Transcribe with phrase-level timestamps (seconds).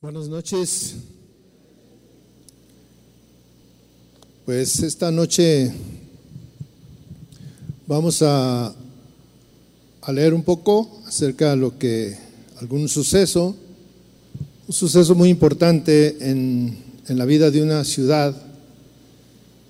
[0.00, 0.94] Buenas noches.
[4.44, 5.72] Pues esta noche
[7.84, 8.72] vamos a,
[10.02, 12.16] a, leer un poco acerca de lo que,
[12.60, 13.56] algún suceso,
[14.68, 16.78] un suceso muy importante en,
[17.08, 18.40] en la vida de una ciudad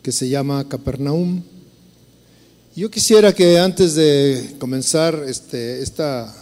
[0.03, 1.43] que se llama Capernaum.
[2.77, 6.37] Yo quisiera que antes de comenzar este, esta,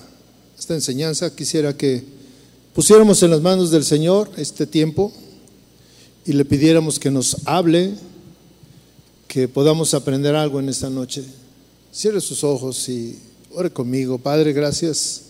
[0.58, 2.15] esta enseñanza, quisiera que
[2.76, 5.10] pusiéramos en las manos del Señor este tiempo
[6.26, 7.94] y le pidiéramos que nos hable,
[9.26, 11.24] que podamos aprender algo en esta noche.
[11.90, 13.18] Cierre sus ojos y
[13.54, 14.18] ore conmigo.
[14.18, 15.22] Padre, gracias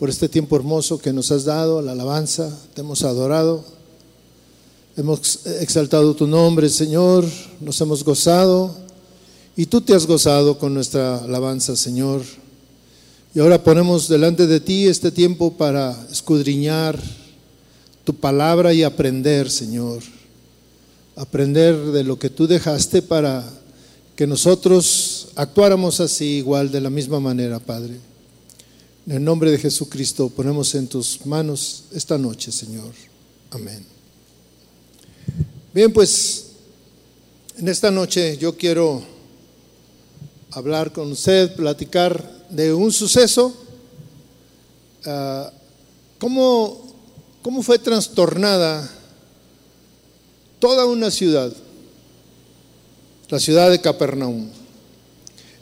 [0.00, 3.64] por este tiempo hermoso que nos has dado, la alabanza, te hemos adorado,
[4.96, 7.24] hemos exaltado tu nombre, Señor,
[7.60, 8.74] nos hemos gozado
[9.56, 12.22] y tú te has gozado con nuestra alabanza, Señor.
[13.36, 16.98] Y ahora ponemos delante de ti este tiempo para escudriñar
[18.02, 20.02] tu palabra y aprender, Señor.
[21.16, 23.44] Aprender de lo que tú dejaste para
[24.16, 28.00] que nosotros actuáramos así igual, de la misma manera, Padre.
[29.06, 32.94] En el nombre de Jesucristo ponemos en tus manos esta noche, Señor.
[33.50, 33.84] Amén.
[35.74, 36.52] Bien, pues
[37.58, 39.02] en esta noche yo quiero
[40.52, 43.54] hablar con usted, platicar de un suceso,
[45.06, 45.50] uh,
[46.18, 46.82] ¿cómo,
[47.42, 48.88] ¿cómo fue trastornada
[50.58, 51.52] toda una ciudad?
[53.28, 54.48] La ciudad de Capernaum.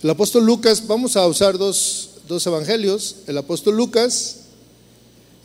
[0.03, 4.41] El apóstol Lucas, vamos a usar dos, dos evangelios, el apóstol Lucas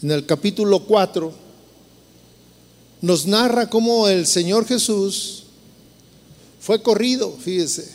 [0.01, 1.49] en el capítulo 4
[3.01, 5.43] nos narra cómo el Señor Jesús
[6.59, 7.89] fue corrido, fíjese,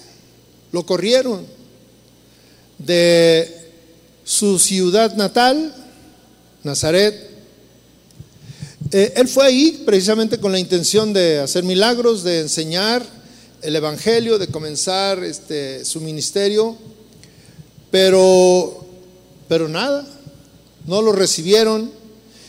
[0.72, 1.47] lo corrieron
[2.78, 3.70] de
[4.25, 5.75] su ciudad natal,
[6.62, 7.31] Nazaret.
[8.91, 13.05] Eh, él fue ahí precisamente con la intención de hacer milagros, de enseñar
[13.62, 16.76] el Evangelio, de comenzar este, su ministerio,
[17.91, 18.87] pero,
[19.48, 20.06] pero nada,
[20.87, 21.91] no lo recibieron.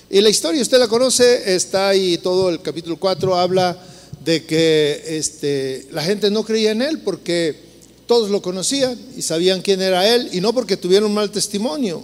[0.10, 3.78] Y la historia, usted la conoce, está ahí todo el capítulo 4, habla
[4.24, 7.65] de que este, la gente no creía en él porque
[8.08, 12.04] todos lo conocían y sabían quién era él, y no porque tuvieron mal testimonio,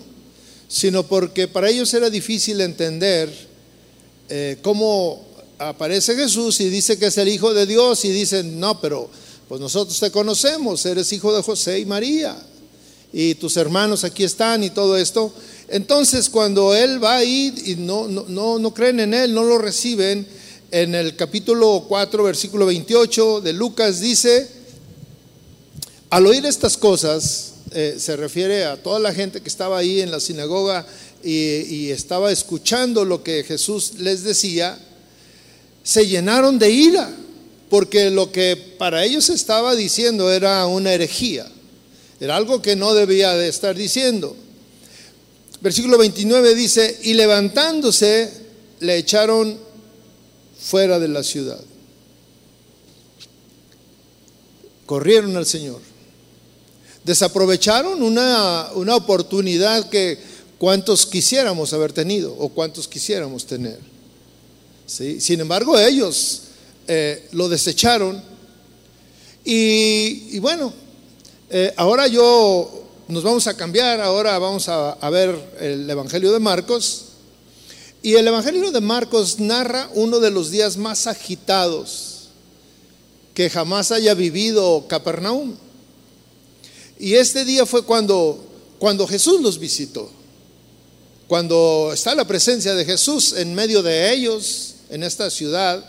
[0.67, 3.29] sino porque para ellos era difícil entender
[4.29, 5.25] eh, cómo
[5.59, 9.09] aparece Jesús y dice que es el Hijo de Dios y dicen, no, pero
[9.47, 12.37] pues nosotros te conocemos, eres hijo de José y María,
[13.11, 15.33] y tus hermanos aquí están y todo esto.
[15.67, 19.57] Entonces cuando él va ahí y no, no, no, no creen en él, no lo
[19.57, 20.25] reciben,
[20.71, 24.60] en el capítulo 4, versículo 28 de Lucas dice,
[26.11, 30.11] al oír estas cosas, eh, se refiere a toda la gente que estaba ahí en
[30.11, 30.85] la sinagoga
[31.23, 34.77] y, y estaba escuchando lo que Jesús les decía,
[35.83, 37.09] se llenaron de ira,
[37.69, 41.47] porque lo que para ellos estaba diciendo era una herejía,
[42.19, 44.35] era algo que no debía de estar diciendo.
[45.61, 48.29] Versículo 29 dice, y levantándose
[48.81, 49.57] le echaron
[50.59, 51.63] fuera de la ciudad.
[54.85, 55.90] Corrieron al Señor.
[57.03, 60.19] Desaprovecharon una, una oportunidad que
[60.57, 63.79] cuantos quisiéramos haber tenido o cuantos quisiéramos tener.
[64.85, 65.19] ¿Sí?
[65.19, 66.43] Sin embargo, ellos
[66.87, 68.21] eh, lo desecharon.
[69.43, 70.71] Y, bueno,
[71.49, 76.39] eh, ahora yo nos vamos a cambiar, ahora vamos a, a ver el Evangelio de
[76.39, 77.05] Marcos.
[78.03, 82.29] Y el Evangelio de Marcos narra uno de los días más agitados
[83.33, 85.55] que jamás haya vivido Capernaum.
[87.01, 88.47] Y este día fue cuando,
[88.77, 90.07] cuando Jesús los visitó.
[91.27, 95.83] Cuando está la presencia de Jesús en medio de ellos, en esta ciudad,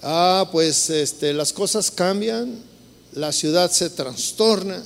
[0.00, 2.62] ah, pues este, las cosas cambian,
[3.14, 4.80] la ciudad se trastorna.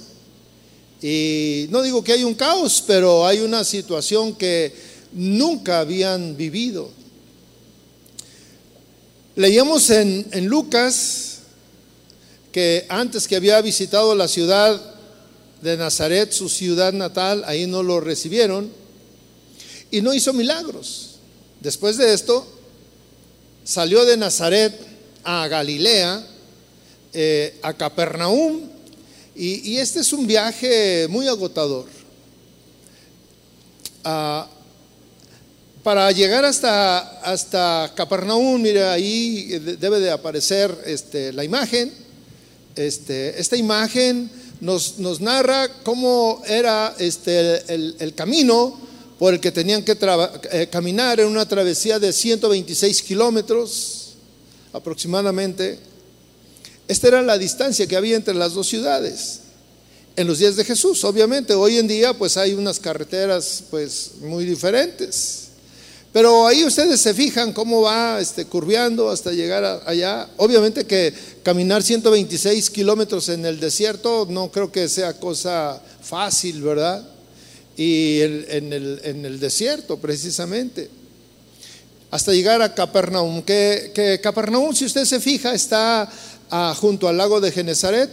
[1.03, 4.75] Y no digo que hay un caos, pero hay una situación que
[5.13, 6.91] nunca habían vivido.
[9.35, 11.36] Leíamos en, en Lucas
[12.57, 14.81] que antes que había visitado la ciudad
[15.61, 18.73] de Nazaret, su ciudad natal, ahí no lo recibieron
[19.91, 21.17] y no hizo milagros.
[21.61, 22.47] Después de esto,
[23.63, 24.75] salió de Nazaret
[25.23, 26.27] a Galilea,
[27.13, 28.63] eh, a Capernaum,
[29.35, 31.85] y, este es un viaje muy agotador.
[34.03, 34.49] Ah,
[35.83, 42.06] para llegar hasta, hasta Capernaum, mire, ahí debe de aparecer este, la imagen.
[42.77, 44.31] Este, esta imagen
[44.61, 48.79] nos, nos, narra cómo era este, el, el, camino
[49.19, 49.97] por el que tenían que
[50.53, 54.15] eh, caminar en una travesía de 126 kilómetros
[54.73, 55.79] aproximadamente.
[56.87, 59.41] Esta era la distancia que había entre las dos ciudades
[60.17, 61.03] en los días de Jesús.
[61.05, 65.46] Obviamente, hoy en día pues hay unas carreteras pues muy diferentes.
[66.17, 70.27] Pero ahí ustedes se fijan cómo va este, curveando hasta llegar allá.
[70.39, 77.07] Obviamente que caminar 126 kilómetros en el desierto no creo que sea cosa fácil, ¿verdad?
[77.77, 80.89] Y en, el, desierto precisamente.
[82.11, 83.43] Hasta llegar a Capernaum.
[83.43, 86.11] Que, que Capernaum, si usted se fija, está
[86.51, 88.09] ah, junto al lago de Genezaret.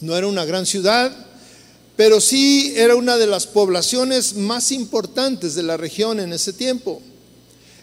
[0.00, 1.27] No era una gran ciudad,
[1.98, 7.02] pero sí era una de las poblaciones más importantes de la región en ese tiempo.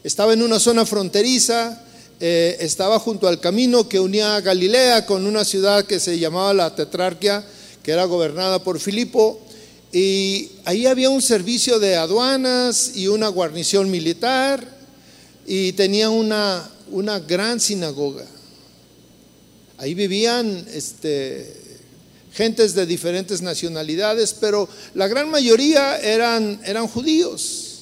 [0.06, 1.84] Estaba en una zona fronteriza,
[2.22, 6.54] eh, estaba junto al camino que unía a Galilea con una ciudad que se llamaba
[6.54, 7.46] la Tetrarquia,
[7.84, 9.38] que era gobernada por Filipo,
[9.92, 14.66] y ahí había un servicio de aduanas y una guarnición militar,
[15.46, 18.26] y tenía una, una gran sinagoga.
[19.78, 21.65] Ahí vivían este,
[22.36, 27.76] gentes de diferentes nacionalidades, pero la gran mayoría eran, eran judíos.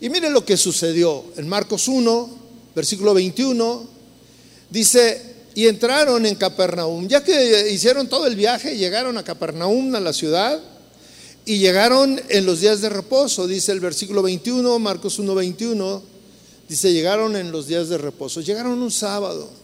[0.00, 2.30] Y miren lo que sucedió en Marcos 1,
[2.74, 3.86] versículo 21,
[4.70, 10.00] dice, y entraron en Capernaum, ya que hicieron todo el viaje, llegaron a Capernaum, a
[10.00, 10.58] la ciudad,
[11.44, 16.02] y llegaron en los días de reposo, dice el versículo 21, Marcos 1, 21,
[16.66, 19.59] dice, llegaron en los días de reposo, llegaron un sábado.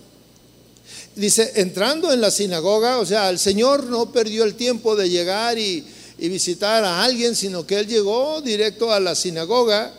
[1.16, 5.58] Dice, entrando en la sinagoga, o sea, el Señor no perdió el tiempo de llegar
[5.58, 5.82] y,
[6.18, 9.92] visitar a alguien, sino que Él llegó directo a la sinagoga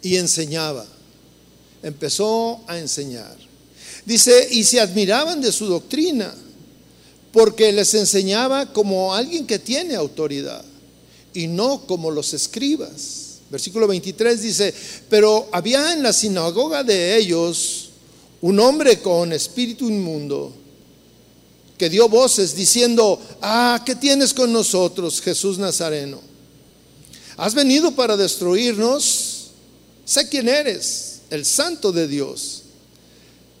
[0.00, 0.86] y enseñaba.
[1.82, 3.36] Empezó a enseñar.
[4.06, 6.34] Dice, y se admiraban de su doctrina,
[7.30, 10.64] porque les enseñaba como alguien que tiene autoridad
[11.34, 13.40] y no como los escribas.
[13.50, 14.74] Versículo 23 dice,
[15.10, 17.81] pero había en la sinagoga de ellos
[18.42, 20.52] un hombre con espíritu inmundo
[21.78, 26.20] que dio voces diciendo, ah, ¿qué tienes con nosotros, Jesús Nazareno?
[27.36, 29.50] ¿Has venido para destruirnos?
[30.04, 32.62] Sé quién eres, el santo de Dios.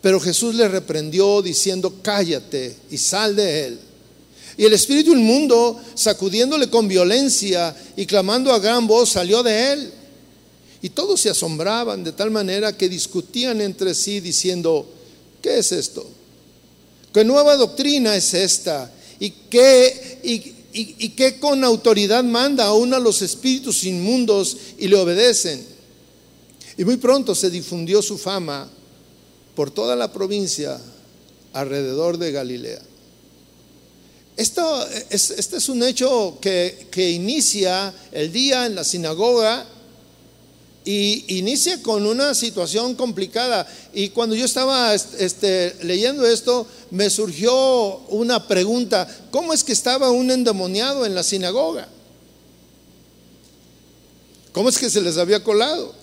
[0.00, 3.80] Pero Jesús le reprendió diciendo, cállate y sal de él.
[4.56, 9.92] Y el espíritu inmundo, sacudiéndole con violencia y clamando a gran voz, salió de él.
[10.82, 14.84] Y todos se asombraban de tal manera que discutían entre sí diciendo,
[15.40, 16.04] ¿qué es esto?
[17.14, 18.92] ¿Qué nueva doctrina es esta?
[19.20, 25.64] ¿Y qué, y, qué con autoridad manda aún a los espíritus inmundos y le obedecen?
[26.76, 28.68] Y muy pronto se difundió su fama
[29.54, 30.80] por toda la provincia
[31.52, 32.82] alrededor de Galilea.
[34.36, 39.68] Esto es, este es un hecho que, que inicia el día en la sinagoga
[40.84, 43.66] y inicia con una situación complicada.
[43.92, 50.10] Y cuando yo estaba este, leyendo esto, me surgió una pregunta, ¿cómo es que estaba
[50.10, 51.88] un endemoniado en la sinagoga?
[54.52, 55.94] ¿Cómo es que se les había colado?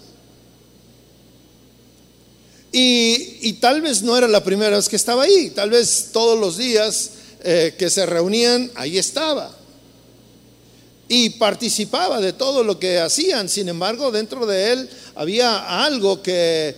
[2.72, 6.56] Y, tal vez no era la primera vez que estaba ahí, tal vez todos los
[6.58, 7.12] días
[7.44, 9.59] eh, que se reunían, ahí estaba
[11.12, 13.50] y participaba de todo lo que hacían.
[13.50, 16.76] Sin embargo, dentro de él había algo que,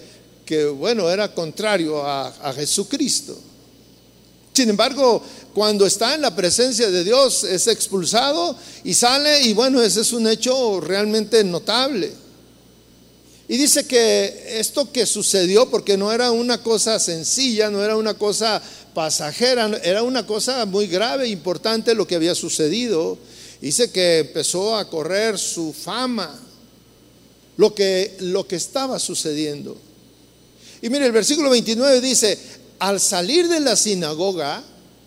[0.77, 3.37] bueno, era contrario a, Jesucristo.
[4.53, 5.21] Sin embargo,
[5.53, 10.13] cuando está en la presencia de Dios es expulsado y sale y bueno, ese es
[10.13, 12.11] un hecho realmente notable.
[13.49, 18.13] Y dice que esto que sucedió, porque no era una cosa sencilla, no era una
[18.13, 18.61] cosa
[18.93, 23.17] pasajera, era una cosa muy grave, importante lo que había sucedido.
[23.61, 26.37] Dice que empezó a correr su fama,
[27.57, 29.77] lo que, lo que estaba sucediendo.
[30.81, 32.39] Y mire, el versículo 29 dice,
[32.79, 34.63] al salir de la sinagoga,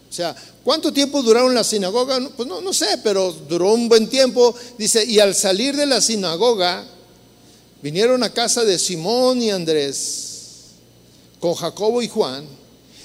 [0.09, 2.21] o sea, ¿cuánto tiempo duraron la sinagoga?
[2.37, 4.55] Pues no, no sé, pero duró un buen tiempo.
[4.79, 6.87] Dice, y al salir de la sinagoga,
[7.83, 10.67] vinieron a casa de Simón y Andrés,
[11.41, 12.47] con Jacobo y Juan,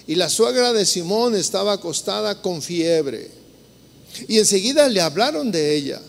[0.06, 3.39] y la suegra de Simón estaba acostada con fiebre.
[4.28, 6.02] Y enseguida le hablaron de ella.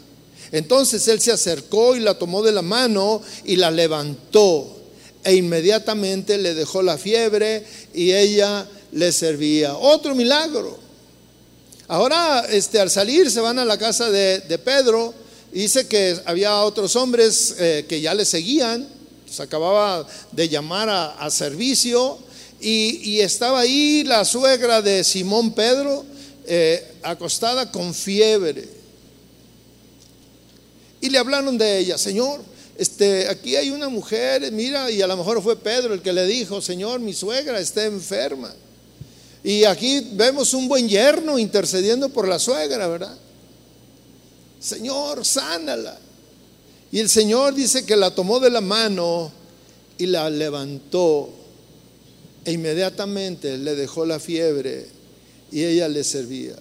[0.52, 4.76] Entonces él se acercó y la tomó de la mano y la levantó.
[5.22, 7.64] E inmediatamente le dejó la fiebre
[7.94, 9.76] y ella le servía.
[9.76, 10.78] Otro milagro.
[11.88, 15.12] Ahora, este, al salir, se van a la casa de, Pedro.
[15.52, 18.88] Dice que había otros hombres eh, que ya le seguían.
[19.30, 22.18] Se acababa de llamar a, servicio.
[22.60, 26.04] y estaba ahí la suegra de Simón Pedro
[26.52, 28.68] eh, acostada con fiebre.
[31.00, 32.40] Y le hablaron de ella, Señor,
[32.76, 36.26] este, aquí hay una mujer, mira, y a lo mejor fue Pedro el que le
[36.26, 38.54] dijo, Señor, mi suegra está enferma.
[39.42, 43.16] Y aquí vemos un buen yerno intercediendo por la suegra, ¿verdad?
[44.60, 45.98] Señor, sánala.
[46.92, 49.32] Y el Señor dice que la tomó de la mano
[49.96, 51.30] y la levantó.
[52.44, 54.86] E inmediatamente le dejó la fiebre
[55.52, 56.56] y ella le servía.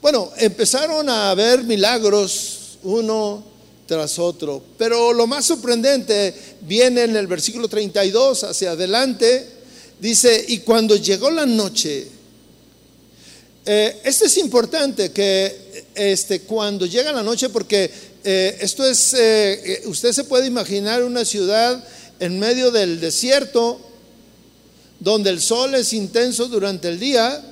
[0.00, 3.44] Bueno, empezaron a haber milagros uno
[3.86, 9.46] tras otro, pero lo más sorprendente viene en el versículo 32 hacia adelante.
[10.00, 12.08] Dice, y cuando llegó la noche,
[13.66, 17.90] eh, esto es importante que este, cuando llega la noche, porque
[18.24, 21.84] eh, esto es, eh, usted se puede imaginar una ciudad
[22.20, 23.78] en medio del desierto,
[24.98, 27.49] donde el sol es intenso durante el día.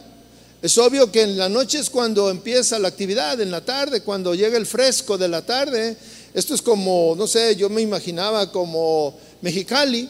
[0.60, 4.34] Es obvio que en la noche es cuando empieza la actividad, en la tarde, cuando
[4.34, 5.96] llega el fresco de la tarde.
[6.34, 10.08] Esto es como, no sé, yo me imaginaba como Mexicali,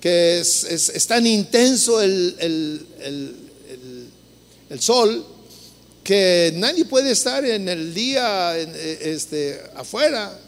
[0.00, 2.36] que es, tan intenso el,
[4.68, 5.24] el sol
[6.06, 10.38] que nadie puede estar en el día eh, este, afuera.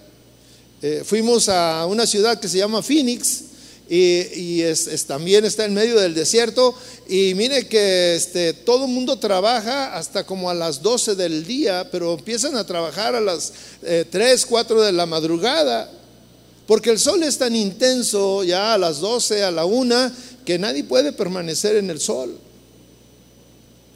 [0.80, 3.42] Eh, fuimos a una ciudad que se llama Phoenix
[3.88, 4.62] y,
[5.06, 6.74] también está en medio del desierto
[7.08, 11.88] y mire que este, todo el mundo trabaja hasta como a las 12 del día,
[11.90, 15.90] pero empiezan a trabajar a las 3, eh, 4 de la madrugada,
[16.66, 20.12] porque el sol es tan intenso ya a las 12, a la 1,
[20.44, 22.38] que nadie puede permanecer en el sol.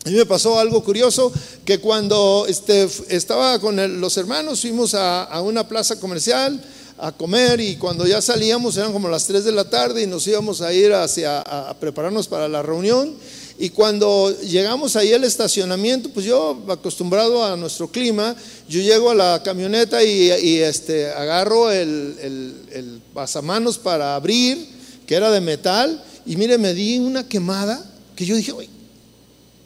[0.04, 1.32] A mí me pasó algo curioso,
[1.64, 6.60] que cuando este, estaba con los hermanos fuimos a, una plaza comercial
[7.02, 10.24] a comer y cuando ya salíamos eran como las 3 de la tarde y nos
[10.28, 13.16] íbamos a ir hacia a, prepararnos para la reunión.
[13.58, 18.36] Y cuando llegamos ahí al estacionamiento, pues yo acostumbrado a nuestro clima,
[18.68, 24.64] yo llego a la camioneta y, este, agarro el, el, el pasamanos para abrir,
[25.04, 28.52] que era de metal, y mire, me di una quemada que yo dije,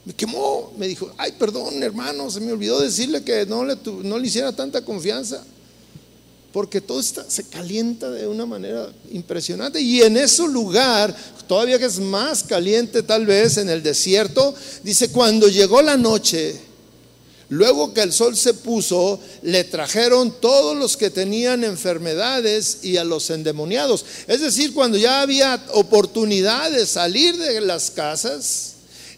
[0.07, 4.19] me quemó, me dijo, ay, perdón hermano, se me olvidó decirle que no le, no
[4.19, 5.45] le hiciera tanta confianza,
[6.53, 9.81] porque todo se calienta de una manera impresionante.
[9.81, 11.15] Y en ese lugar,
[11.47, 16.59] todavía que es más caliente tal vez en el desierto, dice, cuando llegó la noche,
[17.51, 23.05] luego que el sol se puso, le trajeron todos los que tenían enfermedades y a
[23.05, 24.05] los endemoniados.
[24.27, 28.73] Es decir, cuando ya había oportunidad de salir de las casas,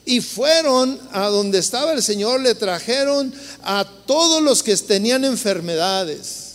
[0.04, 3.32] y fueron a donde estaba el Señor, le trajeron
[3.62, 6.47] a todos los que tenían enfermedades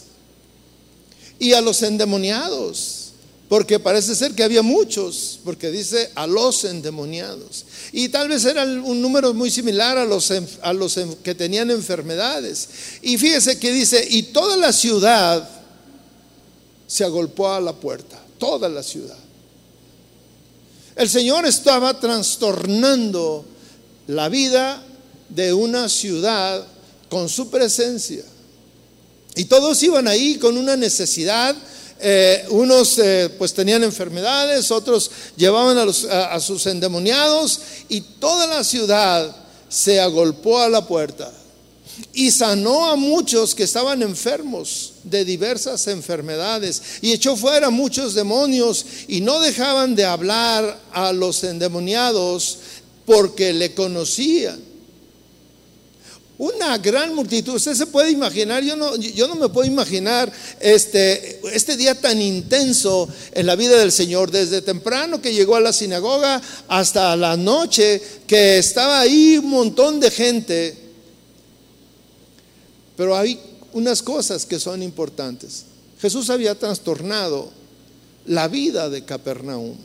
[1.40, 3.12] y a los endemoniados,
[3.50, 7.66] porque parece ser que había muchos, porque dice a los endemoniados.
[7.92, 12.70] Y tal vez era un número muy similar a los, a los que tenían enfermedades.
[13.02, 15.48] Y fíjese que dice, y toda la ciudad
[16.88, 19.18] se agolpó a la puerta, toda la ciudad.
[20.96, 23.46] El Señor estaba trastornando
[24.08, 24.84] la vida
[25.30, 26.66] de una ciudad
[27.10, 28.24] con su presencia.
[29.36, 31.56] Y todos iban ahí con una necesidad.
[32.00, 38.64] Eh, unos eh, pues tenían enfermedades, otros llevaban a, a sus endemoniados y toda la
[38.64, 39.34] ciudad
[39.70, 41.32] se agolpó a la puerta
[42.12, 48.86] y sanó a muchos que estaban enfermos de diversas enfermedades y echó fuera muchos demonios
[49.08, 52.58] y no dejaban de hablar a los endemoniados
[53.06, 54.73] porque le conocían.
[56.44, 61.40] Una gran multitud, usted se puede imaginar, yo no, yo no me puedo imaginar este,
[61.54, 65.72] este día tan intenso en la vida del Señor, desde temprano que llegó a la
[65.72, 70.84] sinagoga hasta la noche que estaba ahí un montón de gente
[72.96, 73.40] pero hay
[73.74, 75.66] unas cosas que son importantes.
[76.00, 77.50] Jesús había trastornado
[78.26, 79.76] la vida de Capernaum,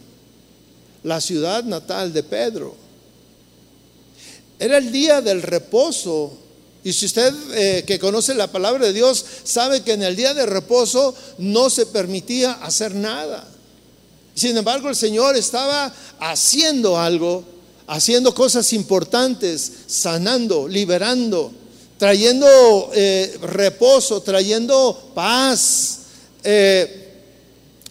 [1.05, 2.75] la ciudad natal de Pedro.
[4.59, 6.37] Era el día del reposo.
[6.89, 10.33] Y si usted eh, que conoce la palabra de Dios sabe que en el día
[10.33, 13.47] de reposo no se permitía hacer nada.
[14.35, 17.45] Sin embargo, el Señor estaba haciendo algo,
[17.89, 21.53] haciendo cosas importantes, sanando, liberando
[21.99, 25.99] trayendo eh, reposo, trayendo paz.
[26.43, 27.13] Eh,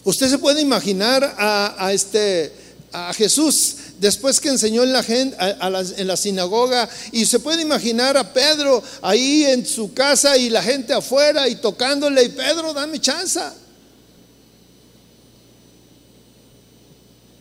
[0.02, 2.52] usted se puede imaginar a, este,
[2.90, 9.44] a Jesús después que enseñó en la, sinagoga y se puede imaginar a Pedro ahí
[9.44, 13.40] en su casa y la gente afuera y tocándole y Pedro, dame chance.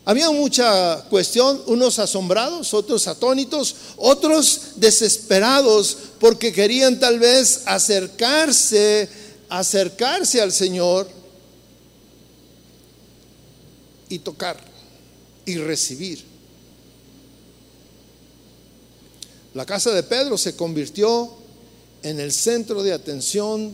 [0.06, 9.10] Había mucha cuestión, unos asombrados, otros atónitos, otros desesperados porque querían tal vez acercarse
[9.50, 11.08] acercarse al Señor
[14.10, 14.58] y tocar
[15.46, 16.37] y recibir.
[19.58, 21.34] La casa de Pedro se convirtió
[22.04, 23.74] en el centro de atención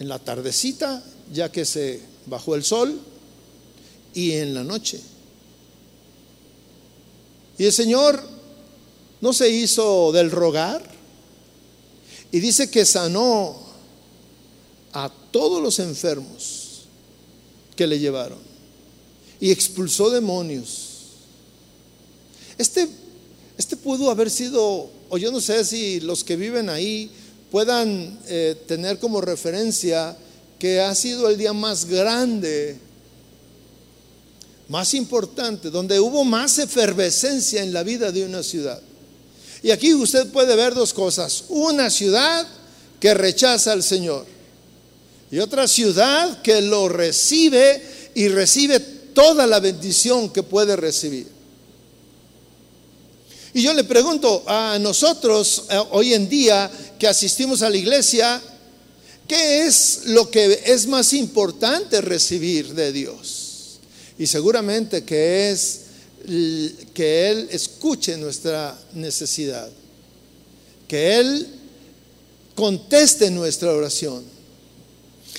[0.00, 1.00] en la tardecita,
[1.32, 3.00] ya que se bajó el sol,
[4.12, 5.00] y en la noche.
[7.56, 8.20] Y el Señor
[9.20, 10.82] no se hizo del rogar
[12.32, 13.60] y dice que sanó
[14.92, 16.80] a todos los enfermos
[17.76, 18.40] que le llevaron
[19.38, 20.88] y expulsó demonios.
[22.58, 22.88] Este,
[23.60, 27.10] este pudo haber sido, o yo no sé si los que viven ahí
[27.50, 30.16] puedan eh, tener como referencia
[30.58, 32.78] que ha sido el día más grande,
[34.66, 38.80] más importante, donde hubo más efervescencia en la vida de una ciudad.
[39.62, 41.44] Y aquí usted puede ver dos cosas.
[41.50, 42.46] Una ciudad
[42.98, 44.24] que rechaza al Señor
[45.30, 47.82] y otra ciudad que lo recibe
[48.14, 51.39] y recibe toda la bendición que puede recibir.
[53.52, 58.40] Y yo le pregunto a nosotros eh, hoy en día que asistimos a la iglesia,
[59.26, 63.80] ¿qué es lo que es más importante recibir de Dios?
[64.18, 65.80] Y seguramente que es
[66.94, 69.68] que Él escuche nuestra necesidad,
[70.86, 71.48] que Él
[72.54, 74.22] conteste nuestra oración.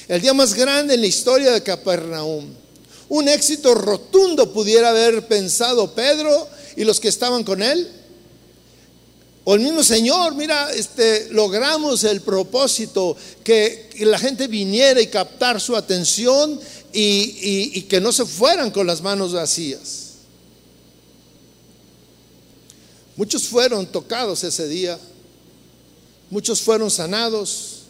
[0.08, 2.46] El día más grande en la historia de Capernaum,
[3.08, 8.01] un éxito rotundo pudiera haber pensado Pedro y los que estaban con él.
[9.44, 15.62] O el mismo Señor, mira, este, logramos el propósito que, la gente viniera y captar
[15.62, 16.60] su atención
[16.94, 20.02] y que no se fueran con las manos vacías.
[23.16, 24.98] Muchos fueron tocados ese día,
[26.30, 27.82] muchos fueron sanados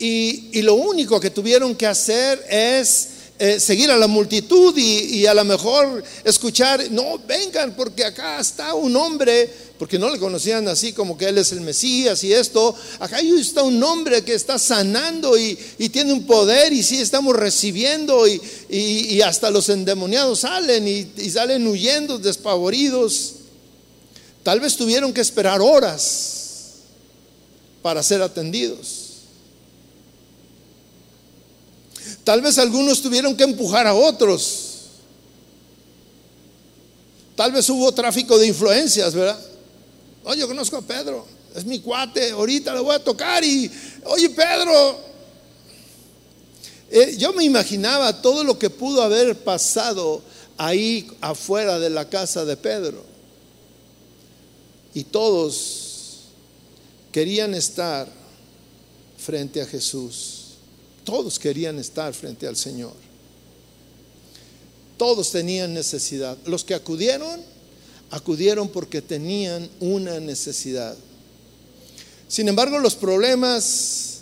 [0.00, 3.08] y, lo único que tuvieron que hacer es
[3.42, 8.38] eh, seguir a la multitud y, y, a lo mejor escuchar, no, vengan porque acá
[8.38, 12.34] está un hombre, porque no le conocían así como que él es el Mesías y
[12.34, 15.56] esto, acá está un hombre que está sanando y,
[15.90, 22.18] tiene un poder y sí estamos recibiendo y, hasta los endemoniados salen y salen huyendo
[22.18, 23.36] despavoridos.
[24.42, 26.40] Tal vez tuvieron que esperar horas
[27.80, 28.99] para ser atendidos.
[32.24, 34.66] Tal vez algunos tuvieron que empujar a otros.
[37.34, 39.40] Tal vez hubo tráfico de influencias, ¿verdad?
[40.24, 43.70] Oye, yo conozco a Pedro, es mi cuate, ahorita le voy a tocar y,
[44.04, 45.00] oye, Pedro,
[46.90, 50.22] eh, yo me imaginaba todo lo que pudo haber pasado
[50.58, 53.02] ahí afuera de la casa de Pedro.
[54.92, 56.24] Y todos
[57.12, 58.08] querían estar
[59.16, 60.39] frente a Jesús.
[61.04, 62.94] Todos querían estar frente al Señor.
[64.96, 66.36] Todos tenían necesidad.
[66.44, 67.40] Los que acudieron,
[68.10, 70.96] acudieron porque tenían una necesidad.
[72.28, 74.20] Sin embargo, los problemas,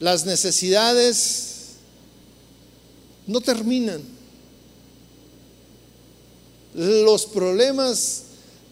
[0.00, 1.46] las necesidades
[3.26, 4.02] no terminan.
[6.74, 8.22] Los problemas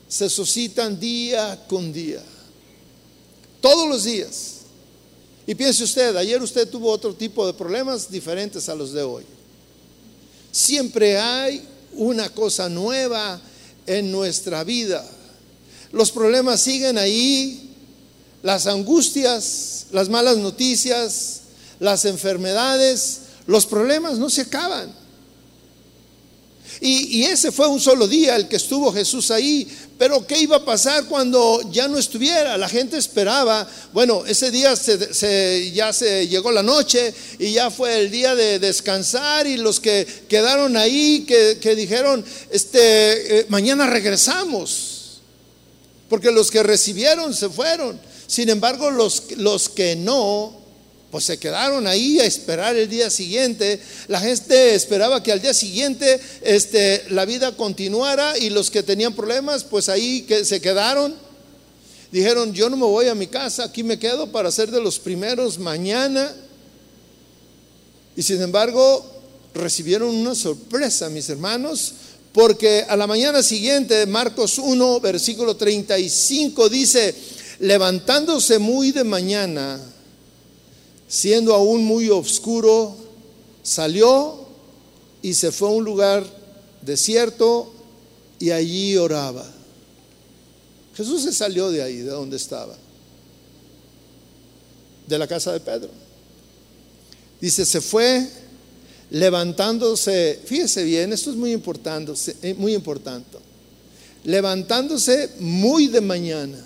[0.09, 2.23] se suscitan día con día,
[3.61, 4.54] todos los días.
[5.47, 9.25] Y piense usted, ayer usted tuvo otro tipo de problemas diferentes a los de hoy.
[10.51, 13.41] Siempre hay una cosa nueva
[13.87, 15.05] en nuestra vida.
[15.93, 17.75] Los problemas siguen ahí,
[18.43, 21.41] las angustias, las malas noticias,
[21.79, 25.04] las enfermedades, los problemas no se acaban.
[26.87, 29.67] Y, ese fue un solo día el que estuvo Jesús ahí.
[29.97, 32.59] Pero ¿qué iba a pasar cuando ya no estuviera?
[32.59, 38.01] La gente esperaba, bueno, ese día se, ya se llegó la noche y ya fue
[38.01, 45.23] el día de descansar y los que quedaron ahí, que, dijeron, este, eh, mañana regresamos,
[46.11, 47.99] porque los que recibieron se fueron.
[48.27, 50.64] Sin embargo, los, los que no,
[51.15, 53.79] pues se quedaron ahí a esperar el día siguiente.
[54.09, 59.15] La gente esperaba que al día siguiente este, la vida continuara y los que tenían
[59.15, 61.15] problemas, pues ahí que se quedaron.
[62.11, 64.99] Dijeron, yo no me voy a mi casa, aquí me quedo para ser de los
[64.99, 66.35] primeros mañana.
[68.17, 69.09] Y sin embargo,
[69.55, 71.95] recibieron una sorpresa, mis hermanos,
[72.33, 77.15] porque a la mañana siguiente, Marcos 1, versículo 35, dice,
[77.61, 79.94] levantándose muy de mañana,
[81.15, 82.93] siendo aún muy oscuro,
[83.63, 84.47] salió
[85.23, 86.25] y se fue a un lugar
[86.83, 87.73] desierto
[88.41, 89.49] y allí oraba.
[90.97, 92.77] Jesús se salió de ahí, de donde estaba,
[95.07, 95.91] de la casa de Pedro.
[97.41, 98.29] Dice, se fue
[99.11, 103.39] levantándose, fíjese bien, esto es muy importante, eh, muy importante.
[104.25, 106.59] Levantándose muy de mañana,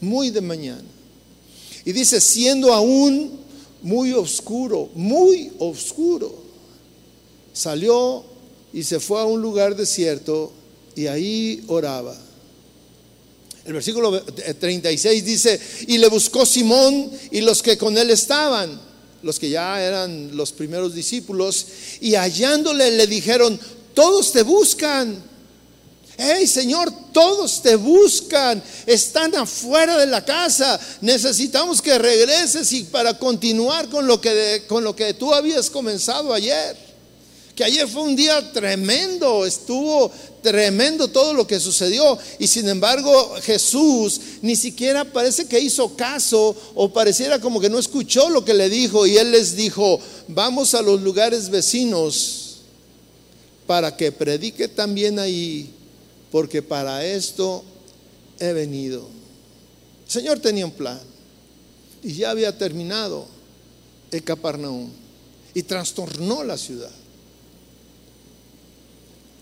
[0.00, 0.95] muy de mañana.
[1.86, 3.30] Y dice, siendo aún
[3.80, 6.34] muy oscuro, muy oscuro,
[7.52, 8.24] salió
[8.72, 10.52] y se fue a un lugar desierto
[10.96, 12.16] y ahí oraba.
[13.64, 18.80] El versículo 36 dice, y le buscó Simón y los que con él estaban,
[19.22, 21.66] los que ya eran los primeros discípulos,
[22.00, 23.58] y hallándole le dijeron,
[23.94, 25.22] todos te buscan.
[26.18, 33.18] Hey Señor, todos te buscan, están afuera de la casa, necesitamos que regreses y para
[33.18, 36.86] continuar con lo que, con lo que tú habías comenzado ayer.
[37.54, 42.18] Que ayer fue un día tremendo, estuvo tremendo todo lo que sucedió.
[42.38, 47.78] Y sin embargo Jesús ni siquiera parece que hizo caso o pareciera como que no
[47.78, 49.06] escuchó lo que le dijo.
[49.06, 49.98] Y él les dijo,
[50.28, 52.58] vamos a los lugares vecinos
[53.66, 55.74] para que predique también ahí,
[56.30, 57.64] porque para esto
[58.38, 59.08] he venido.
[60.06, 61.00] El Señor tenía un plan
[62.02, 63.26] y ya había terminado
[64.10, 64.90] el Capernaum
[65.54, 66.92] y trastornó la ciudad.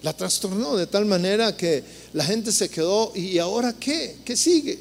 [0.03, 4.19] La trastornó de tal manera que la gente se quedó, ¿y ahora qué?
[4.25, 4.79] ¿Qué sigue?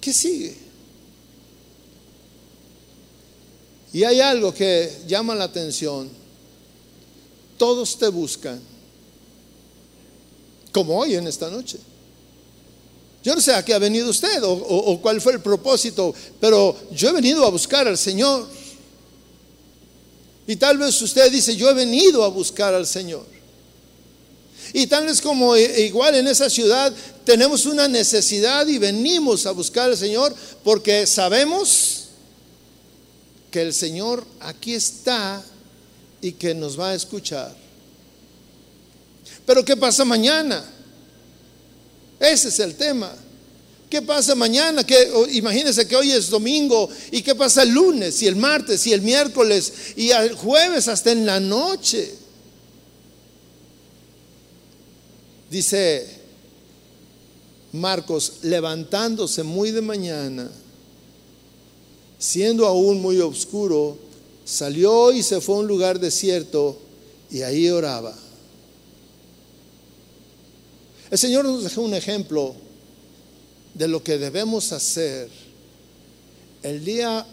[0.00, 0.56] ¿Qué sigue?
[3.92, 6.08] Y hay algo que llama la atención.
[7.58, 8.60] Todos te buscan,
[10.72, 11.78] como hoy en esta noche.
[13.22, 17.10] Yo no sé a qué ha venido usted o, cuál fue el propósito, pero yo
[17.10, 18.46] he venido a buscar al Señor.
[20.46, 23.26] Y tal vez usted dice, yo he venido a buscar al Señor.
[24.72, 26.92] Y tal vez como igual en esa ciudad
[27.24, 32.06] tenemos una necesidad y venimos a buscar al Señor porque sabemos
[33.50, 35.44] que el Señor aquí está
[36.22, 37.54] y que nos va a escuchar.
[39.50, 40.64] Pero ¿qué pasa mañana?
[42.20, 43.12] Ese es el tema.
[43.90, 44.86] ¿Qué pasa mañana?
[44.86, 48.92] ¿Qué, imagínense que hoy es domingo y qué pasa el lunes y el martes y
[48.92, 52.14] el miércoles y el jueves hasta en la noche.
[55.50, 56.06] Dice
[57.72, 60.48] Marcos, levantándose muy de mañana,
[62.20, 63.98] siendo aún muy oscuro,
[64.44, 66.78] salió y se fue a un lugar desierto
[67.32, 68.29] y ahí oraba.
[71.10, 72.54] El Señor nos dejó un ejemplo
[73.74, 75.28] de lo que debemos hacer
[76.62, 77.26] el día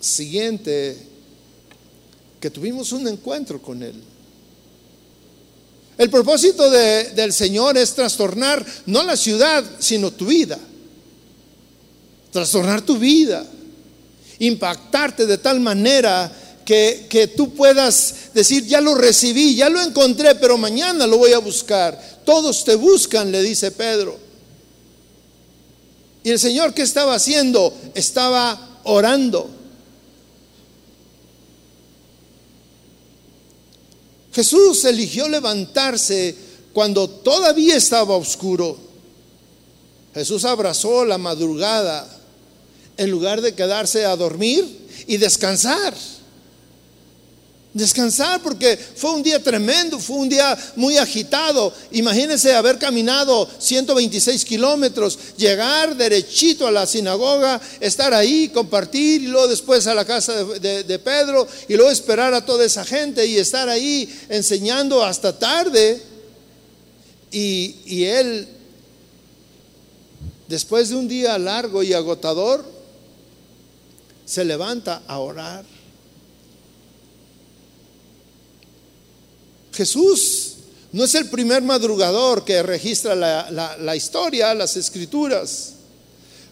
[0.00, 0.96] siguiente
[2.40, 4.02] que tuvimos un encuentro con Él.
[5.98, 10.58] El propósito del Señor es trastornar no la ciudad, sino tu vida.
[12.32, 13.44] Trastornar tu vida.
[14.38, 16.32] Impactarte de tal manera
[16.70, 21.38] que, tú puedas decir, ya lo recibí, ya lo encontré, pero mañana lo voy a
[21.38, 22.20] buscar.
[22.24, 24.16] Todos te buscan, le dice Pedro.
[26.22, 27.74] Y el Señor, ¿qué estaba haciendo?
[27.94, 29.50] Estaba orando.
[34.32, 36.36] Jesús eligió levantarse
[36.72, 38.78] cuando todavía estaba oscuro.
[40.14, 42.06] Jesús abrazó la madrugada
[42.96, 45.94] en lugar de quedarse a dormir y descansar.
[47.72, 51.72] Descansar porque fue un día tremendo, fue un día muy agitado.
[51.92, 59.46] Imagínense haber caminado 126 kilómetros, llegar derechito a la sinagoga, estar ahí, compartir y luego
[59.46, 63.68] después a la casa de, Pedro y luego esperar a toda esa gente y estar
[63.68, 66.02] ahí enseñando hasta tarde.
[67.30, 68.48] Y, y él,
[70.48, 72.64] después de un día largo y agotador,
[74.24, 75.79] se levanta a orar.
[79.80, 80.56] Jesús
[80.92, 85.72] no es el primer madrugador que registra la, historia, las escrituras.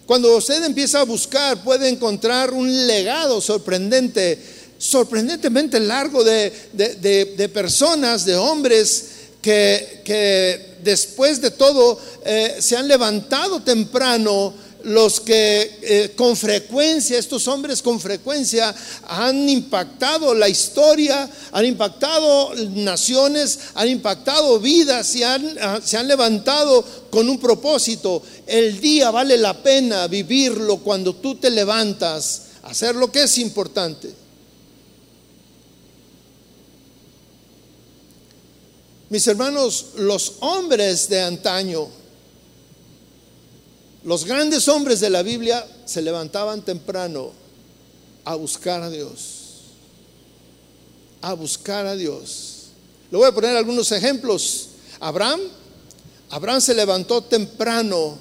[0.06, 4.38] Cuando usted empieza a buscar, puede encontrar un legado sorprendente,
[4.78, 9.04] sorprendentemente largo de, personas, de hombres
[9.42, 17.48] que, después de todo eh, se han levantado temprano los que eh, con frecuencia, estos
[17.48, 18.74] hombres con frecuencia
[19.08, 26.84] han impactado la historia, han impactado naciones, han impactado vidas y ah, se han levantado
[27.10, 28.22] con un propósito.
[28.46, 34.14] El día vale la pena vivirlo cuando tú te levantas, hacer lo que es importante.
[39.10, 41.88] Mis hermanos, los hombres de antaño,
[44.04, 47.32] los grandes hombres de la Biblia se levantaban temprano
[48.24, 49.20] a buscar a Dios.
[51.20, 52.66] A buscar a Dios.
[53.10, 54.68] Le voy a poner algunos ejemplos.
[55.00, 55.40] Abraham,
[56.30, 58.18] Abraham se levantó temprano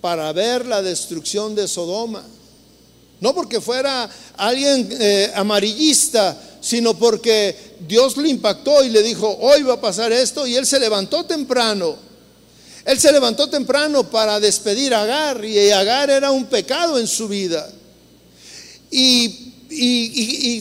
[0.00, 2.24] para ver la destrucción de Sodoma.
[3.20, 9.62] No porque fuera alguien eh, amarillista, sino porque Dios le impactó y le dijo, hoy
[9.62, 12.09] va a pasar esto, y él se levantó temprano.
[12.90, 17.28] Él se levantó temprano para despedir a Agar, y Agar era un pecado en su
[17.28, 17.70] vida.
[18.90, 19.46] Y,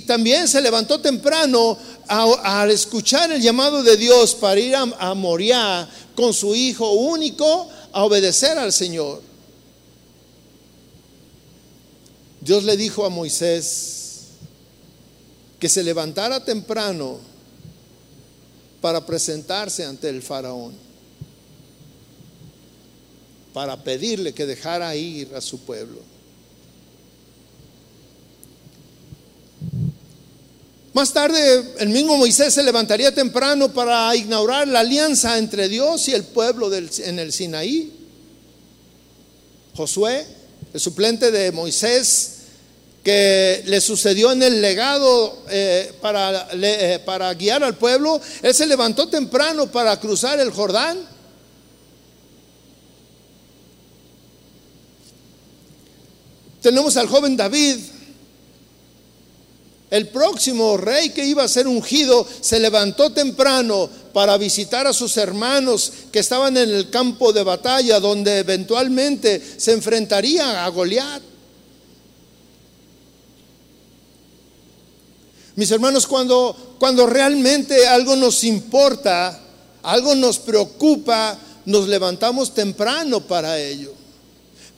[0.05, 1.75] también se levantó temprano
[2.07, 8.03] al escuchar el llamado de Dios para ir a, a con su hijo único a
[8.03, 9.23] obedecer al Señor.
[12.41, 14.27] Dios le dijo a Moisés
[15.59, 17.17] que se levantara temprano
[18.81, 20.88] para presentarse ante el faraón,
[23.53, 25.99] para pedirle que dejara ir a su pueblo.
[30.93, 36.13] Más tarde, el mismo Moisés se levantaría temprano para inaugurar la alianza entre Dios y
[36.13, 37.93] el pueblo en el Sinaí.
[39.75, 40.25] Josué,
[40.73, 42.39] el suplente de Moisés,
[43.03, 48.65] que le sucedió en el legado eh, para, eh, para guiar al pueblo, él se
[48.65, 50.99] levantó temprano para cruzar el Jordán.
[56.61, 57.77] Tenemos al joven David,
[59.89, 65.17] el próximo rey que iba a ser ungido se levantó temprano para visitar a sus
[65.17, 71.23] hermanos que estaban en el campo de batalla donde eventualmente se enfrentaría a Goliat.
[75.55, 79.41] Mis hermanos, cuando, cuando realmente algo nos importa,
[79.81, 83.98] algo nos preocupa, nos levantamos temprano para ello.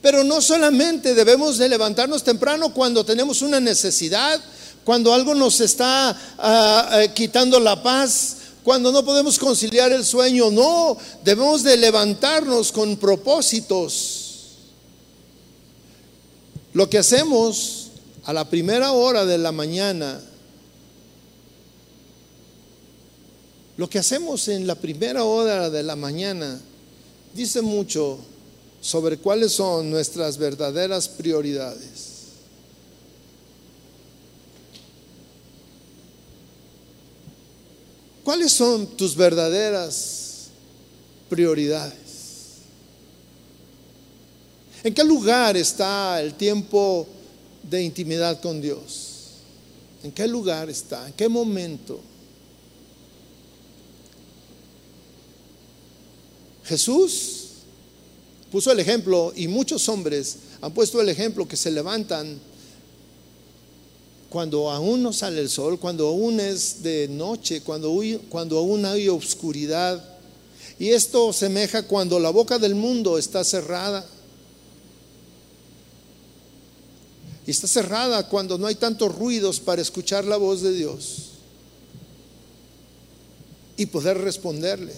[0.01, 4.41] Pero no solamente debemos de levantarnos temprano cuando tenemos una necesidad,
[4.83, 10.49] cuando algo nos está ah, eh, quitando la paz, cuando no podemos conciliar el sueño,
[10.49, 14.17] no, debemos de levantarnos con propósitos.
[16.73, 17.89] Lo que hacemos
[18.23, 20.19] a la primera hora de la mañana,
[23.77, 26.59] lo que hacemos en la primera hora de la mañana,
[27.33, 28.19] dice mucho
[28.81, 32.09] sobre cuáles son nuestras verdaderas prioridades.
[38.23, 40.47] ¿Cuáles son tus verdaderas
[41.29, 42.01] prioridades?
[44.83, 47.07] ¿En qué lugar está el tiempo
[47.61, 49.11] de intimidad con Dios?
[50.03, 51.07] ¿En qué lugar está?
[51.07, 51.99] ¿En qué momento?
[56.63, 57.40] Jesús
[58.51, 62.39] puso el ejemplo y muchos hombres han puesto el ejemplo que se levantan
[64.31, 70.01] cuando aún no sale el sol, cuando aún es de noche, cuando, aún hay oscuridad.
[70.79, 74.05] Y esto semeja cuando la boca del mundo está cerrada.
[77.45, 81.31] Y está cerrada cuando no hay tantos ruidos para escuchar la voz de Dios
[83.75, 84.93] y poder responderle.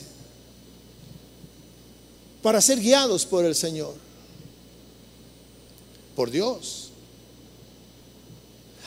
[2.44, 3.96] Para ser guiados por el Señor,
[6.16, 6.90] por Dios.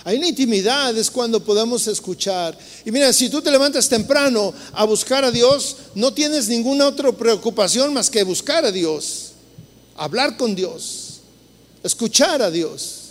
[0.05, 2.57] Hay una intimidad, es cuando podemos escuchar.
[2.85, 7.11] Y mira, si tú te levantas temprano a buscar a Dios, no tienes ninguna otra
[7.11, 9.33] preocupación más que buscar a Dios,
[9.97, 11.23] hablar con Dios,
[11.83, 13.06] escuchar a Dios.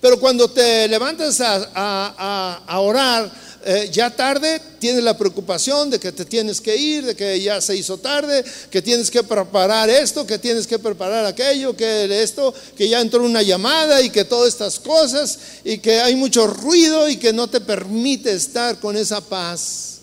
[0.00, 3.30] Pero cuando te levantas a, orar,
[3.64, 7.60] eh, ya tarde tienes la preocupación de que te tienes que ir, de que ya
[7.60, 12.54] se hizo tarde, que tienes que preparar esto, que tienes que preparar aquello, que esto,
[12.76, 17.08] que ya entró una llamada y que todas estas cosas y que hay mucho ruido
[17.08, 19.98] y que no te permite estar con esa paz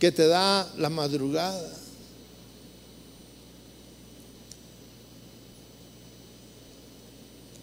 [0.00, 1.79] que te da la madrugada.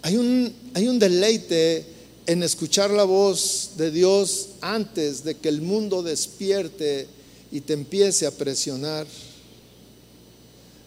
[0.07, 1.85] Hay un, hay un deleite
[2.25, 7.09] en escuchar la voz de Dios antes de que el mundo despierte
[7.51, 9.05] y te empiece a presionar.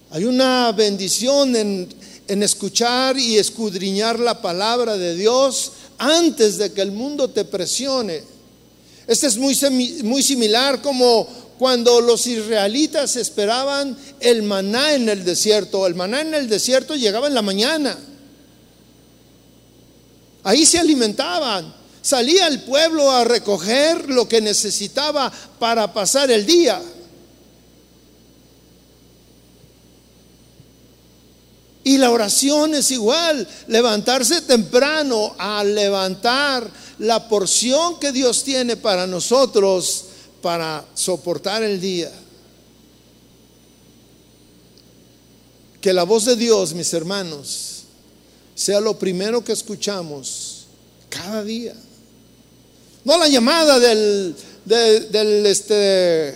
[0.08, 1.88] Hay una bendición en,
[2.28, 8.22] escuchar y escudriñar la palabra de Dios antes de que el mundo te presione.
[9.06, 9.54] Este es muy,
[10.02, 11.28] muy similar como
[11.58, 15.86] cuando los israelitas esperaban el maná en el desierto.
[15.86, 17.98] El maná en el desierto llegaba en la mañana.
[20.42, 21.74] Ahí se alimentaban.
[22.02, 26.80] Salía el pueblo a recoger lo que necesitaba para pasar el día.
[31.82, 39.06] Y la oración es igual, levantarse temprano a levantar la porción que Dios tiene para
[39.06, 40.04] nosotros
[40.42, 42.12] para soportar el día.
[45.80, 47.79] Que la voz de Dios, mis hermanos,
[48.54, 50.66] sea lo primero que escuchamos
[51.08, 51.74] cada día.
[53.04, 54.34] No la llamada del,
[54.64, 56.34] del, este,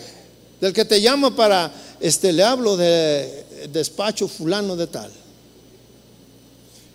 [0.61, 5.11] del que te llama para, este, le hablo de despacho fulano de tal.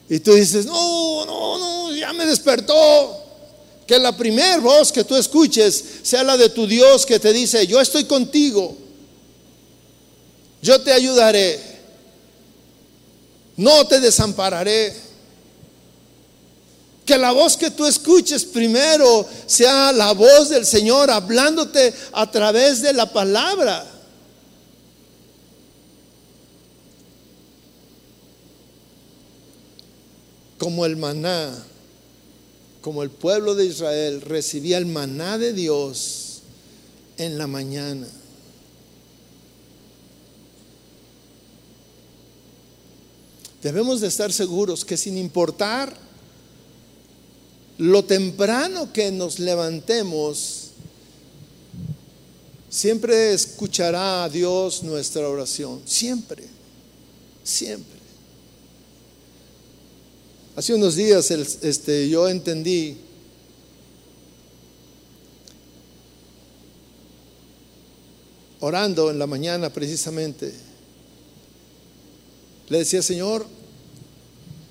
[0.10, 3.25] Y tú dices, no, no, no, ya me despertó.
[3.86, 7.65] Que la primera voz que tú escuches sea la de tu Dios que te dice,
[7.65, 8.77] yo estoy contigo,
[10.62, 11.60] yo te ayudaré,
[13.58, 15.09] no te desampararé.
[17.10, 22.84] Que la voz que tú escuches primero sea la voz del Señor hablándote a través
[22.84, 23.84] de la palabra.
[30.60, 31.52] Como el maná,
[32.82, 36.41] como el pueblo de Israel recibía el maná de Dios
[37.17, 38.06] en la mañana.
[43.63, 46.09] Debemos de estar seguros que sin importar
[47.79, 50.71] lo temprano que nos levantemos,
[52.69, 55.81] siempre escuchará a Dios nuestra oración.
[55.85, 56.43] Siempre,
[57.41, 57.97] siempre.
[60.57, 62.97] Hace unos días este, yo entendí
[68.59, 70.53] orando en la mañana precisamente,
[72.67, 73.47] le decía, Señor,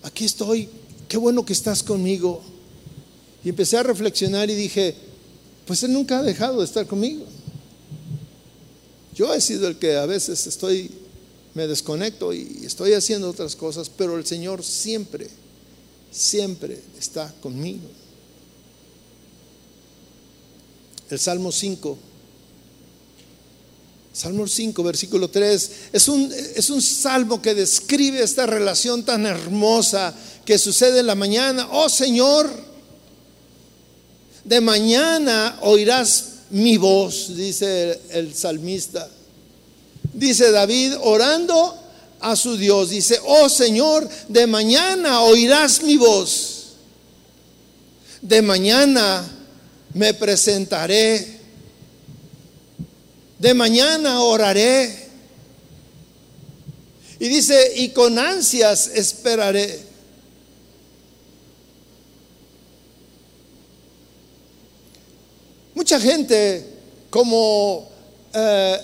[0.02, 0.68] aquí estoy,
[1.08, 2.42] qué bueno que estás conmigo.
[3.44, 4.94] Y empecé a reflexionar y dije,
[5.66, 7.24] pues Él nunca ha dejado de estar conmigo.
[9.14, 10.90] Yo he sido el que a veces estoy,
[11.54, 15.28] me desconecto y estoy haciendo otras cosas, pero el Señor siempre,
[16.10, 17.88] siempre está conmigo.
[21.10, 21.98] El Salmo 5.
[24.12, 30.12] Salmo 5, versículo 3, es un, es un salmo que describe esta relación tan hermosa
[30.44, 31.68] que sucede en la mañana.
[31.70, 32.50] Oh Señor,
[34.48, 39.06] de mañana oirás mi voz, dice el, salmista.
[40.14, 41.78] Dice David orando
[42.20, 46.76] a su Dios, dice, oh Señor, de mañana oirás mi voz.
[48.22, 49.22] De mañana
[49.92, 51.40] me presentaré.
[53.38, 55.08] De mañana oraré.
[57.20, 59.87] Y dice, y con ansias esperaré.
[65.78, 66.66] Mucha gente,
[67.08, 67.88] como
[68.34, 68.78] eh,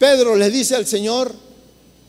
[0.00, 1.32] Pedro le dice al Señor,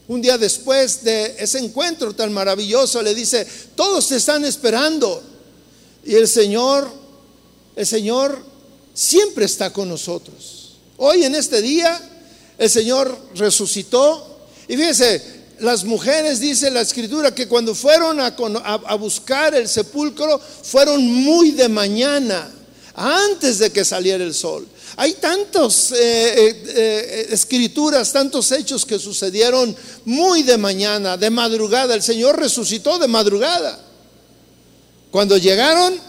[0.08, 5.22] un día después de ese encuentro tan maravilloso, le dice, todos te están esperando.
[6.04, 6.92] Y el Señor,
[7.76, 8.44] el Señor
[8.96, 10.78] siempre está con nosotros.
[10.98, 12.02] Hoy en este día,
[12.58, 14.40] el Señor resucitó.
[14.68, 21.06] Y fíjese, las mujeres, dice la escritura, que cuando fueron a, buscar el sepulcro, fueron
[21.06, 22.50] muy de mañana,
[22.96, 24.68] antes de que saliera el sol.
[24.96, 31.96] Hay tantas eh, eh, eh, escrituras, tantos hechos que sucedieron muy de mañana, de madrugada.
[31.96, 33.80] El Señor resucitó de madrugada.
[35.10, 36.00] Cuando llegaron,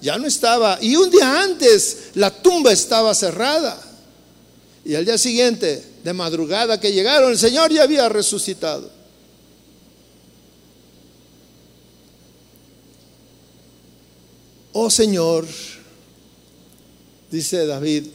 [0.00, 0.78] ya no estaba.
[0.80, 3.78] Y un día antes, la tumba estaba cerrada.
[4.84, 8.90] Y al día siguiente, de madrugada que llegaron, el Señor ya había resucitado.
[14.72, 15.46] Oh Señor,
[17.30, 18.06] dice David,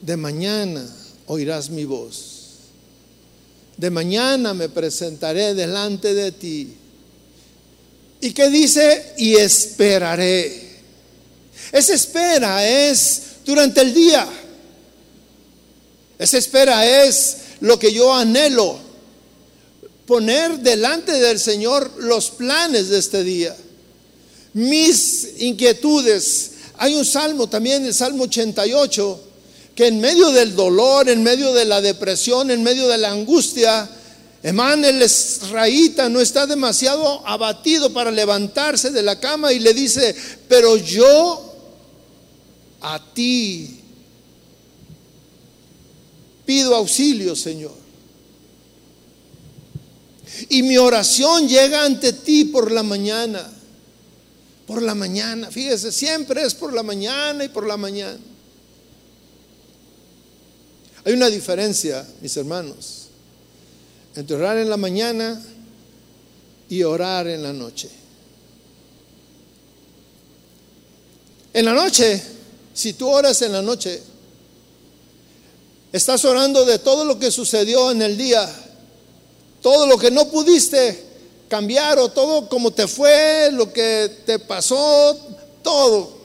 [0.00, 0.84] de mañana
[1.26, 2.32] oirás mi voz.
[3.76, 6.74] De mañana me presentaré delante de ti.
[8.22, 9.12] ¿Y qué dice?
[9.18, 10.66] Y esperaré.
[11.72, 14.26] Esa espera es durante el día.
[16.18, 18.78] Esa espera es lo que yo anhelo,
[20.06, 23.56] poner delante del Señor los planes de este día,
[24.54, 26.52] mis inquietudes.
[26.78, 29.20] Hay un salmo también, el Salmo 88,
[29.74, 33.90] que en medio del dolor, en medio de la depresión, en medio de la angustia,
[34.42, 40.14] Emán el israelita no está demasiado abatido para levantarse de la cama y le dice,
[40.48, 41.52] pero yo
[42.80, 43.75] a ti
[46.46, 47.74] pido auxilio, Señor.
[50.48, 53.52] Y mi oración llega ante ti por la mañana.
[54.66, 58.18] Por la mañana, fíjese, siempre es por la mañana y por la mañana.
[61.04, 63.06] Hay una diferencia, mis hermanos,
[64.16, 65.40] entre orar en la mañana
[66.68, 67.88] y orar en la noche.
[71.52, 72.20] En la noche,
[72.74, 74.02] si tú oras en la noche,
[75.96, 78.48] estás orando de todo lo que sucedió en el día,
[79.62, 81.04] todo lo que no pudiste
[81.48, 85.18] cambiar o todo como te fue, lo que te pasó,
[85.62, 86.16] todo.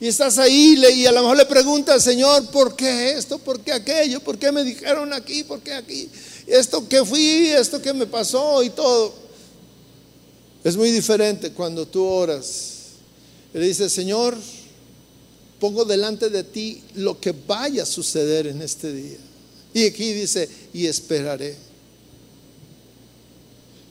[0.00, 3.38] Y estás ahí y a lo mejor le preguntas, Señor, ¿por qué esto?
[3.38, 4.20] ¿Por qué aquello?
[4.20, 5.42] ¿Por qué me dijeron aquí?
[5.42, 6.08] ¿Por qué aquí?
[6.46, 9.12] Esto que fui, esto que me pasó y todo.
[10.62, 12.74] Es muy diferente cuando tú oras.
[13.52, 14.36] Le dices, Señor,
[15.58, 19.18] pongo delante de ti lo que vaya a suceder en este día.
[19.74, 21.56] Y aquí dice, y esperaré.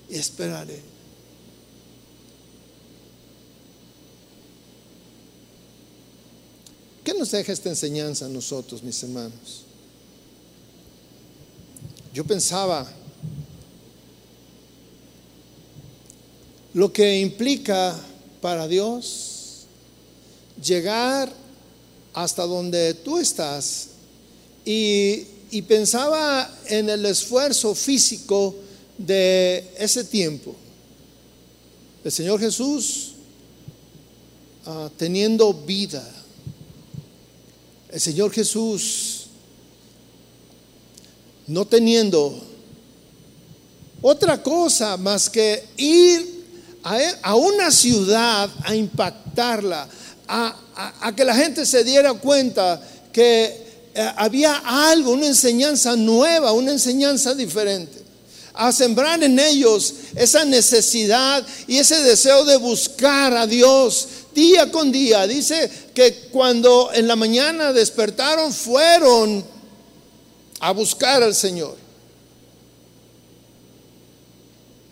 [0.09, 0.81] Y esperaré.
[7.03, 9.63] ¿Qué nos deja esta enseñanza a nosotros, mis hermanos?
[12.13, 12.91] Yo pensaba
[16.73, 17.97] lo que implica
[18.41, 19.67] para Dios
[20.61, 21.31] llegar
[22.17, 23.89] hasta donde tú estás
[24.65, 25.27] y,
[25.67, 28.55] pensaba en el esfuerzo físico
[28.97, 30.55] de ese tiempo.
[32.03, 33.13] El Señor Jesús
[34.65, 36.03] ah, teniendo vida
[37.89, 39.27] el Señor Jesús,
[41.45, 42.37] no teniendo
[44.01, 46.37] otra cosa más que ir
[46.83, 49.87] a, una ciudad a impactarla,
[50.27, 56.71] a, que la gente se diera cuenta que eh, había algo, una enseñanza nueva, una
[56.71, 58.07] enseñanza diferente
[58.57, 64.91] a sembrar en ellos esa necesidad y ese deseo de buscar a Dios, día con
[64.91, 65.27] día.
[65.27, 69.45] Dice que cuando en la mañana despertaron fueron
[70.59, 71.77] a buscar al Señor.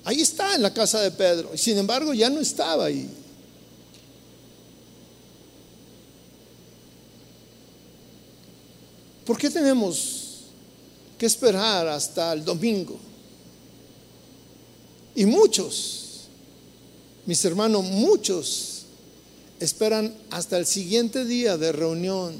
[0.04, 1.52] Ahí está en la casa de Pedro.
[1.56, 3.10] Sin embargo ya no estaba ahí.
[9.26, 10.42] ¿Por qué tenemos
[11.18, 13.00] que esperar hasta el domingo?
[15.16, 16.28] Y muchos,
[17.26, 18.84] mis hermanos, muchos
[19.60, 22.36] esperan hasta el siguiente día de reunión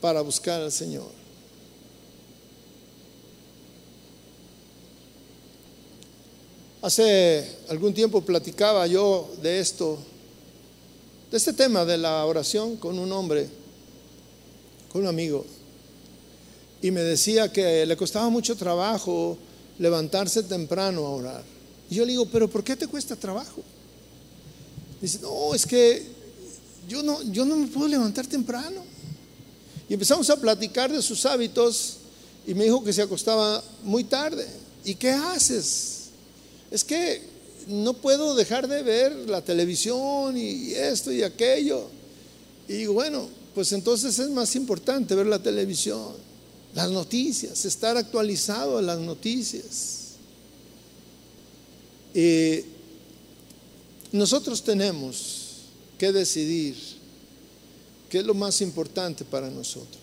[0.00, 1.18] para buscar al Señor.
[6.80, 9.98] Hace algún tiempo platicaba yo de esto,
[11.30, 13.48] de este tema de la oración con un hombre,
[14.90, 15.44] con un amigo,
[16.80, 19.36] y me decía que le costaba mucho trabajo
[19.78, 21.44] levantarse temprano a orar.
[21.90, 23.62] Y yo le digo, pero ¿por qué te cuesta trabajo?
[25.00, 26.06] Dice, no, es que
[26.88, 28.82] yo no, yo no me puedo levantar temprano.
[29.88, 31.96] Y empezamos a platicar de sus hábitos
[32.46, 34.46] y me dijo que se acostaba muy tarde.
[34.84, 36.10] ¿Y qué haces?
[36.70, 37.22] Es que
[37.68, 41.88] no puedo dejar de ver la televisión y esto y aquello.
[42.66, 46.14] Y bueno, pues entonces es más importante ver la televisión,
[46.74, 50.14] las noticias, estar actualizado en las noticias.
[52.14, 52.64] Y
[54.12, 55.48] nosotros tenemos
[55.98, 56.76] que decidir
[58.08, 59.98] qué es lo más importante para nosotros.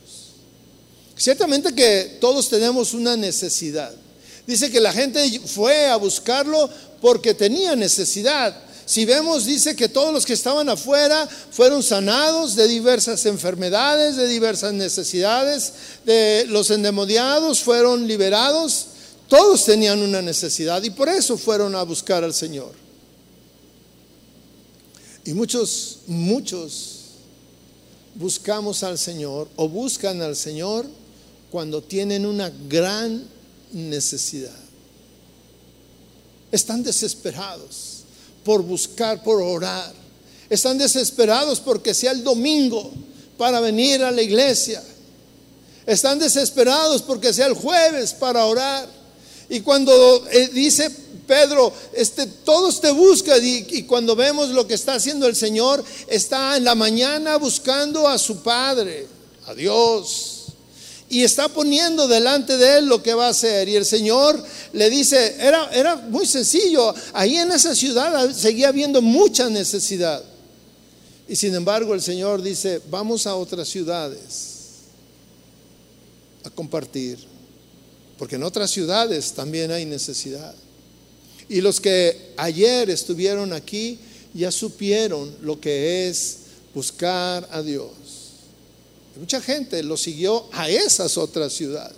[1.16, 3.94] Ciertamente que todos tenemos una necesidad.
[4.46, 6.70] Dice que la gente fue a buscarlo
[7.02, 8.56] porque tenía necesidad.
[8.86, 14.28] Si vemos, dice que todos los que estaban afuera fueron sanados de diversas enfermedades, de
[14.28, 15.74] diversas necesidades,
[16.06, 18.88] de los endemoniados fueron liberados.
[19.28, 22.74] Todos tenían una necesidad y por eso fueron a buscar al Señor.
[25.26, 27.00] Y muchos, muchos
[28.14, 30.86] buscamos al Señor o buscan al Señor
[31.50, 33.28] cuando tienen una gran
[33.72, 34.54] necesidad.
[36.52, 37.95] Están desesperados
[38.46, 39.92] por buscar, por orar.
[40.50, 42.94] Están desesperados porque sea el domingo
[43.38, 44.82] para venir a la iglesia.
[45.86, 48.88] Están desesperados porque sea el jueves para orar.
[49.50, 50.90] Y cuando eh, dice
[51.28, 55.84] Pedro, este, todos te buscan y, y, cuando vemos lo que está haciendo el Señor,
[56.08, 59.08] está en la mañana buscando a su Padre,
[59.48, 60.35] a Dios.
[61.10, 63.70] Y está poniendo delante de él lo que va a hacer.
[63.70, 64.44] Y el Señor
[64.74, 70.24] le dice, era, era muy sencillo, ahí en esa ciudad seguía habiendo mucha necesidad.
[71.28, 74.56] Y sin embargo el Señor dice, vamos a otras ciudades
[76.44, 77.18] a compartir.
[78.18, 80.56] Porque en otras ciudades también hay necesidad.
[81.50, 84.00] Y los que ayer estuvieron aquí
[84.34, 86.38] ya supieron lo que es
[86.74, 87.92] buscar a Dios.
[89.18, 91.96] Mucha gente lo siguió a esas otras ciudades.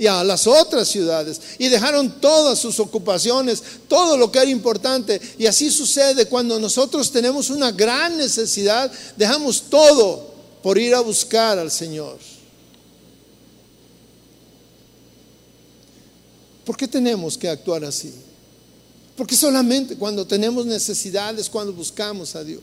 [0.00, 5.20] y a las otras ciudades y dejaron todas sus ocupaciones, todo lo que era importante.
[5.38, 10.32] Y así sucede cuando nosotros tenemos una gran necesidad, dejamos todo
[10.62, 12.16] por ir a buscar al Señor.
[16.64, 18.12] ¿Por qué tenemos que actuar así?
[19.16, 22.62] Porque solamente cuando tenemos necesidades, cuando buscamos a Dios.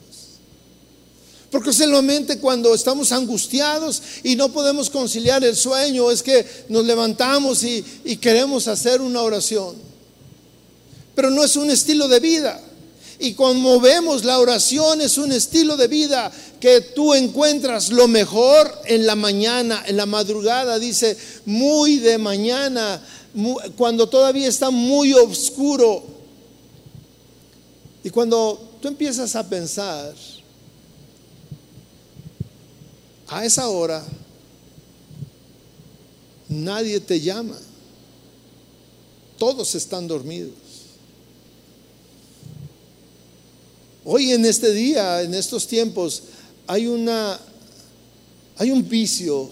[1.56, 7.64] Porque solamente cuando estamos angustiados y no podemos conciliar el sueño es que nos levantamos
[7.64, 9.74] y, y queremos hacer una oración.
[11.16, 12.62] Pero no es un estilo de vida.
[13.20, 16.30] Y cuando vemos la oración es un estilo de vida
[16.60, 23.02] que tú encuentras lo mejor en la mañana, en la madrugada, dice, muy de mañana,
[23.78, 26.04] cuando todavía está muy oscuro.
[28.04, 30.14] Y cuando tú empiezas a pensar,
[33.28, 34.06] a esa hora
[36.48, 37.58] nadie te llama.
[39.38, 40.54] Todos están dormidos.
[44.04, 46.24] Hoy en este día, en estos tiempos,
[46.68, 47.40] hay una
[48.58, 49.50] hay un vicio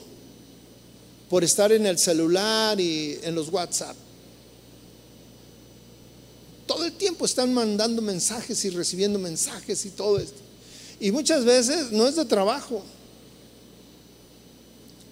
[1.30, 3.96] por estar en el celular y en los WhatsApp.
[6.68, 10.40] Todo el tiempo están mandando mensajes y recibiendo mensajes y todo esto.
[11.00, 12.84] Y muchas veces no es de trabajo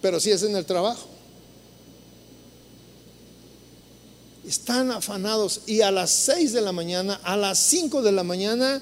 [0.02, 1.08] pero si es en el trabajo.
[4.46, 8.82] Están afanados y a las 6 de la mañana, a las 5 de la mañana,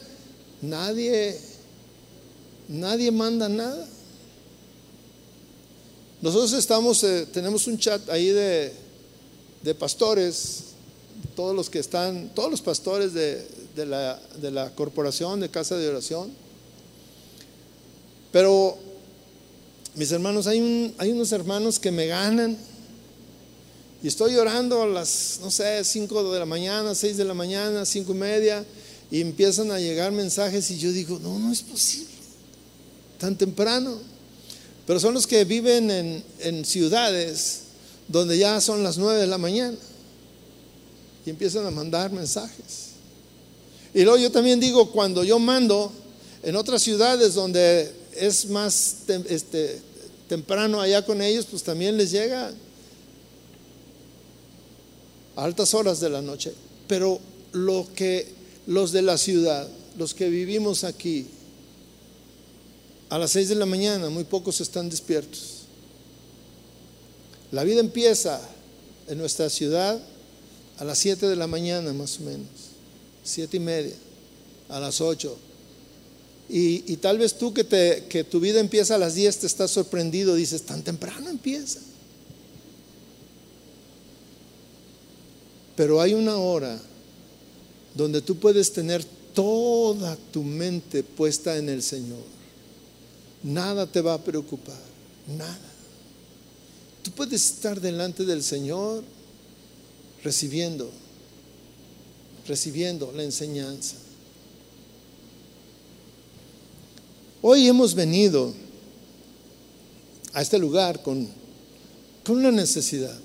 [0.61, 1.37] nadie,
[2.69, 3.87] nadie manda nada.
[6.21, 8.73] Nosotros estamos, eh, tenemos un chat ahí de,
[9.61, 10.63] de, pastores,
[11.35, 13.45] todos los que están, todos los pastores de,
[13.75, 16.31] de, la, de la corporación de casa de oración.
[18.31, 18.77] Pero
[19.99, 22.57] mis hermanos, hay, hay unos hermanos que me ganan.
[24.01, 27.85] Y estoy orando a las, no sé, 5 de la mañana, 6 de la mañana,
[27.85, 28.65] 5 y media,
[29.11, 32.13] y empiezan a llegar mensajes y yo digo, no, no es posible,
[33.17, 33.97] tan temprano.
[34.87, 37.63] Pero son los que viven en, en ciudades
[38.07, 39.77] donde ya son las 9 de la mañana
[41.25, 42.91] y empiezan a mandar mensajes.
[43.93, 45.91] Y luego yo también digo, cuando yo mando
[46.41, 48.95] en otras ciudades donde es más
[49.27, 49.81] este,
[50.29, 52.53] temprano allá con ellos, pues también les llega
[55.35, 56.53] a altas horas de la noche.
[56.87, 57.19] Pero
[57.51, 58.27] lo que
[58.67, 59.67] los de la ciudad,
[59.97, 61.25] los que vivimos aquí,
[63.09, 65.63] a las seis de la mañana, muy pocos están despiertos.
[67.51, 68.39] La vida empieza
[69.07, 69.99] en nuestra ciudad
[70.77, 72.47] a las siete de la mañana, más o menos,
[73.23, 73.95] siete y media,
[74.69, 75.37] a las ocho
[76.51, 79.69] y, tal vez tú que, te, que tu vida empieza a las 10 te estás
[79.69, 81.79] sorprendido, dices, tan temprano empieza.
[85.75, 86.81] Pero hay una hora
[87.93, 92.23] donde tú puedes tener toda tu mente puesta en el Señor.
[93.43, 94.81] Nada te va a preocupar,
[95.37, 95.69] nada.
[97.03, 99.03] Tú puedes estar delante del Señor
[100.23, 100.89] recibiendo,
[102.47, 103.95] recibiendo la enseñanza.
[107.41, 108.53] Hoy hemos venido
[110.33, 111.27] a este lugar con,
[112.25, 113.17] con una necesidad.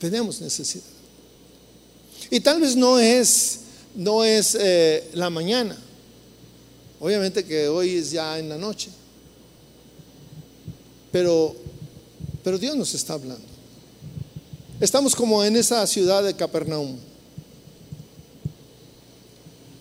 [0.00, 0.84] Tenemos necesidad.
[2.30, 3.60] Y tal vez no es,
[3.94, 5.78] no es eh, la mañana.
[6.98, 8.90] Obviamente que hoy es ya en la noche.
[11.12, 11.54] Pero,
[12.42, 13.46] pero Dios nos está hablando.
[14.80, 16.98] Estamos como en esa ciudad de Capernaum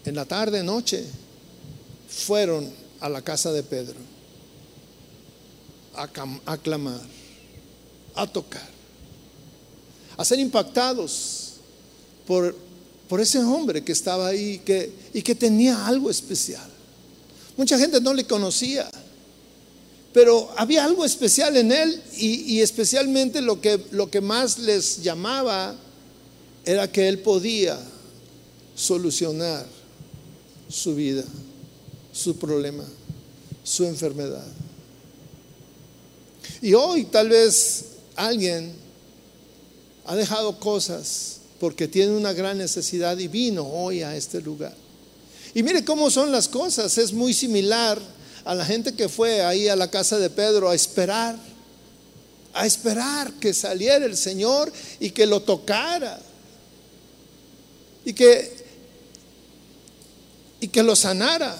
[0.05, 1.03] en la tarde, noche,
[2.07, 3.97] fueron a la casa de Pedro
[5.95, 7.01] a, clamar,
[8.13, 8.67] a tocar,
[10.17, 11.53] a ser impactados
[12.27, 12.55] por,
[13.07, 16.69] por ese hombre que estaba ahí que, y que tenía algo especial.
[17.57, 18.89] Mucha gente no le conocía,
[20.13, 25.01] pero había algo especial en él y, y especialmente lo que, lo que más les
[25.01, 25.75] llamaba
[26.65, 27.79] era que él podía
[28.75, 29.65] solucionar
[30.69, 31.23] su vida,
[32.11, 32.85] su problema,
[33.63, 34.45] su enfermedad.
[36.61, 37.85] Y hoy tal vez
[38.15, 38.73] alguien
[40.05, 44.75] ha dejado cosas porque tiene una gran necesidad y vino hoy a este lugar.
[45.53, 47.99] Y mire cómo son las cosas, es muy similar
[48.43, 51.35] a la gente que fue ahí a la casa de Pedro a esperar,
[52.53, 56.19] a esperar que saliera el Señor y que lo tocara.
[58.03, 58.54] Y que
[60.59, 61.55] y que lo sanara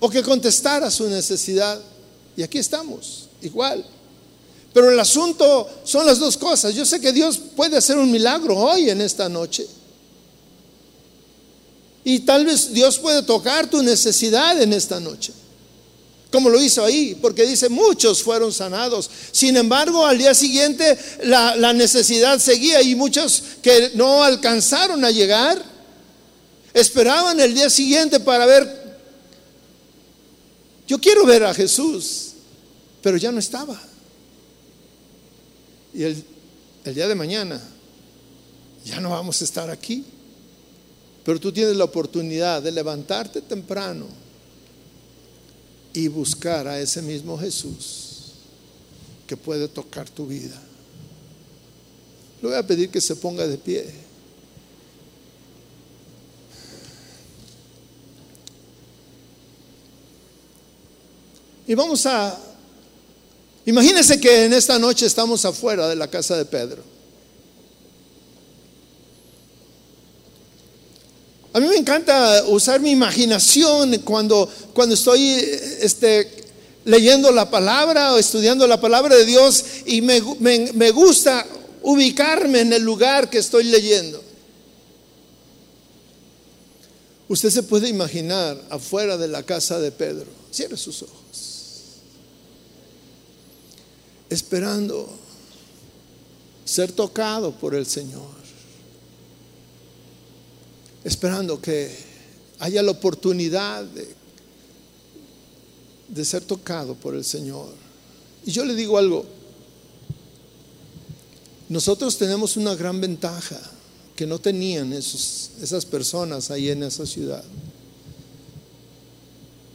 [0.00, 1.80] o que contestara su necesidad.
[2.36, 3.84] Y aquí estamos, igual.
[4.72, 6.74] Pero el asunto son las dos cosas.
[6.74, 9.66] Yo sé que Dios puede hacer un milagro hoy en esta noche.
[12.04, 15.32] Y tal vez Dios puede tocar tu necesidad en esta noche.
[16.32, 19.10] Como lo hizo ahí, porque dice, muchos fueron sanados.
[19.30, 25.10] Sin embargo, al día siguiente la, la necesidad seguía y muchos que no alcanzaron a
[25.10, 25.62] llegar,
[26.74, 28.98] esperaban el día siguiente para ver,
[30.86, 32.32] yo quiero ver a Jesús,
[33.02, 33.80] pero ya no estaba.
[35.94, 36.24] Y el,
[36.84, 37.60] el día de mañana
[38.84, 40.04] ya no vamos a estar aquí.
[41.24, 44.06] Pero tú tienes la oportunidad de levantarte temprano
[45.92, 48.32] y buscar a ese mismo Jesús
[49.26, 50.60] que puede tocar tu vida.
[52.40, 54.01] Le voy a pedir que se ponga de pie.
[61.72, 62.38] Y vamos a...
[63.64, 66.82] Imagínense que en esta noche estamos afuera de la casa de Pedro.
[71.54, 75.22] A mí me encanta usar mi imaginación cuando, cuando estoy
[75.80, 76.44] este,
[76.84, 80.20] leyendo la palabra o estudiando la palabra de Dios y me,
[80.74, 81.46] me gusta
[81.80, 84.22] ubicarme en el lugar que estoy leyendo.
[87.28, 90.26] Usted se puede imaginar afuera de la casa de Pedro.
[90.50, 91.51] Cierre sus ojos.
[94.32, 95.08] Esperando
[96.64, 98.42] ser tocado por el Señor
[101.04, 101.94] esperando que
[102.60, 104.14] haya la oportunidad de,
[106.24, 107.68] ser tocado por el Señor.
[108.44, 109.24] Y yo le digo algo,
[111.68, 113.58] nosotros tenemos una gran ventaja
[114.14, 117.42] que no tenían esas personas ahí en esa ciudad.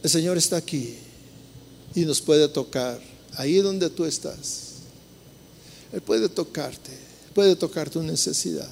[0.02, 0.96] El Señor está aquí
[1.94, 3.00] y nos puede tocar
[3.38, 4.74] ahí donde tú estás.
[5.92, 6.90] Él puede tocarte,
[7.34, 8.68] puede tocar tu necesidad.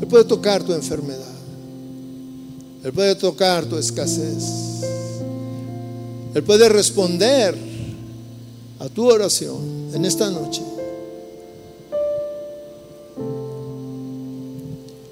[0.00, 1.36] Él puede tocar tu enfermedad.
[2.82, 4.44] Él puede tocar tu escasez.
[6.34, 7.54] Él puede responder
[8.78, 10.62] a tu oración en esta noche.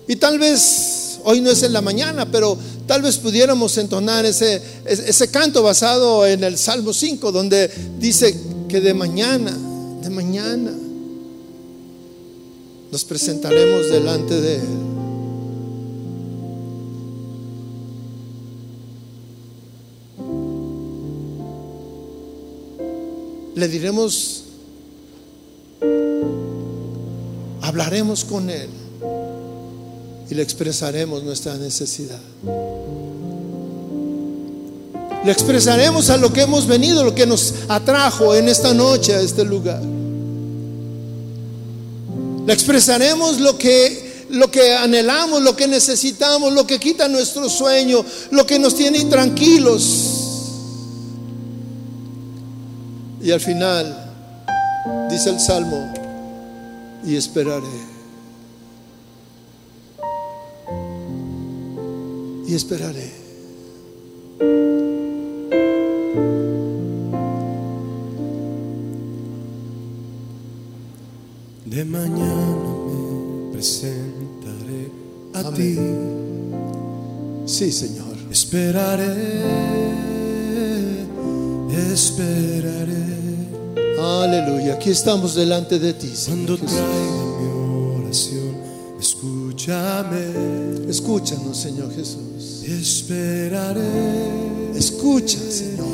[0.09, 2.57] Y tal vez hoy no es en la mañana, pero
[2.87, 8.81] tal vez pudiéramos entonar ese, ese canto basado en el Salmo 5, donde dice que
[8.81, 9.57] de mañana,
[10.03, 10.73] de mañana,
[12.93, 14.63] nos presentaremos delante de Él.
[23.57, 24.43] Le diremos,
[27.63, 28.84] hablaremos con Él
[30.31, 32.21] y le expresaremos nuestra necesidad.
[35.25, 39.21] Le expresaremos a lo que hemos venido, lo que nos atrajo en esta noche a
[39.21, 39.83] este lugar.
[42.47, 48.05] Le expresaremos lo que, lo que anhelamos, lo que necesitamos, lo que quita nuestro sueño,
[48.33, 50.11] lo que nos tiene intranquilos.
[53.23, 54.13] Y al final,
[55.09, 55.91] dice el Salmo,
[57.07, 57.94] y esperaré.
[62.47, 63.11] Y esperaré.
[71.65, 74.91] De mañana me presentaré
[75.33, 75.79] a ti.
[77.47, 78.15] Sí, Señor.
[78.31, 79.15] Esperaré,
[81.93, 83.05] esperaré.
[84.01, 84.75] Aleluya.
[84.75, 86.13] Aquí estamos delante de ti.
[86.27, 88.57] Cuando traiga mi oración,
[89.01, 90.74] escúchame.
[90.95, 92.63] Escúchanos, Señor Jesús.
[92.63, 93.83] Esperaré.
[94.77, 95.89] Escucha, Señor.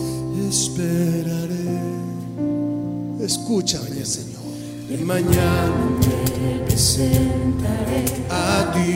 [0.46, 1.80] Esperaré.
[3.24, 4.42] Escúchame, Señor.
[4.90, 8.92] De mañana me presentaré a ti.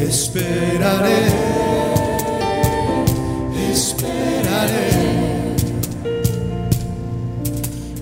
[0.00, 1.26] Esperaré,
[3.70, 4.88] esperaré.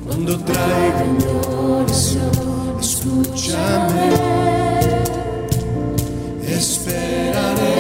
[0.07, 2.31] Cuando traiga mi oración,
[2.81, 4.56] escúchame.
[6.57, 7.77] Esperaré,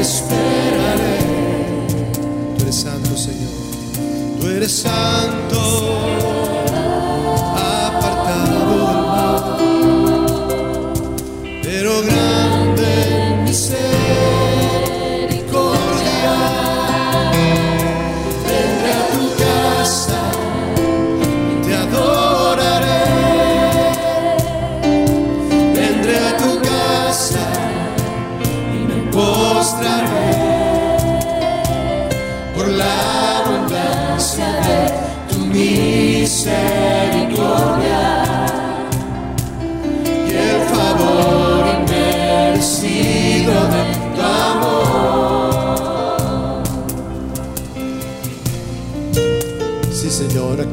[0.00, 1.18] esperaré.
[2.56, 4.40] Tú eres santo, Señor.
[4.40, 6.03] Tú eres santo,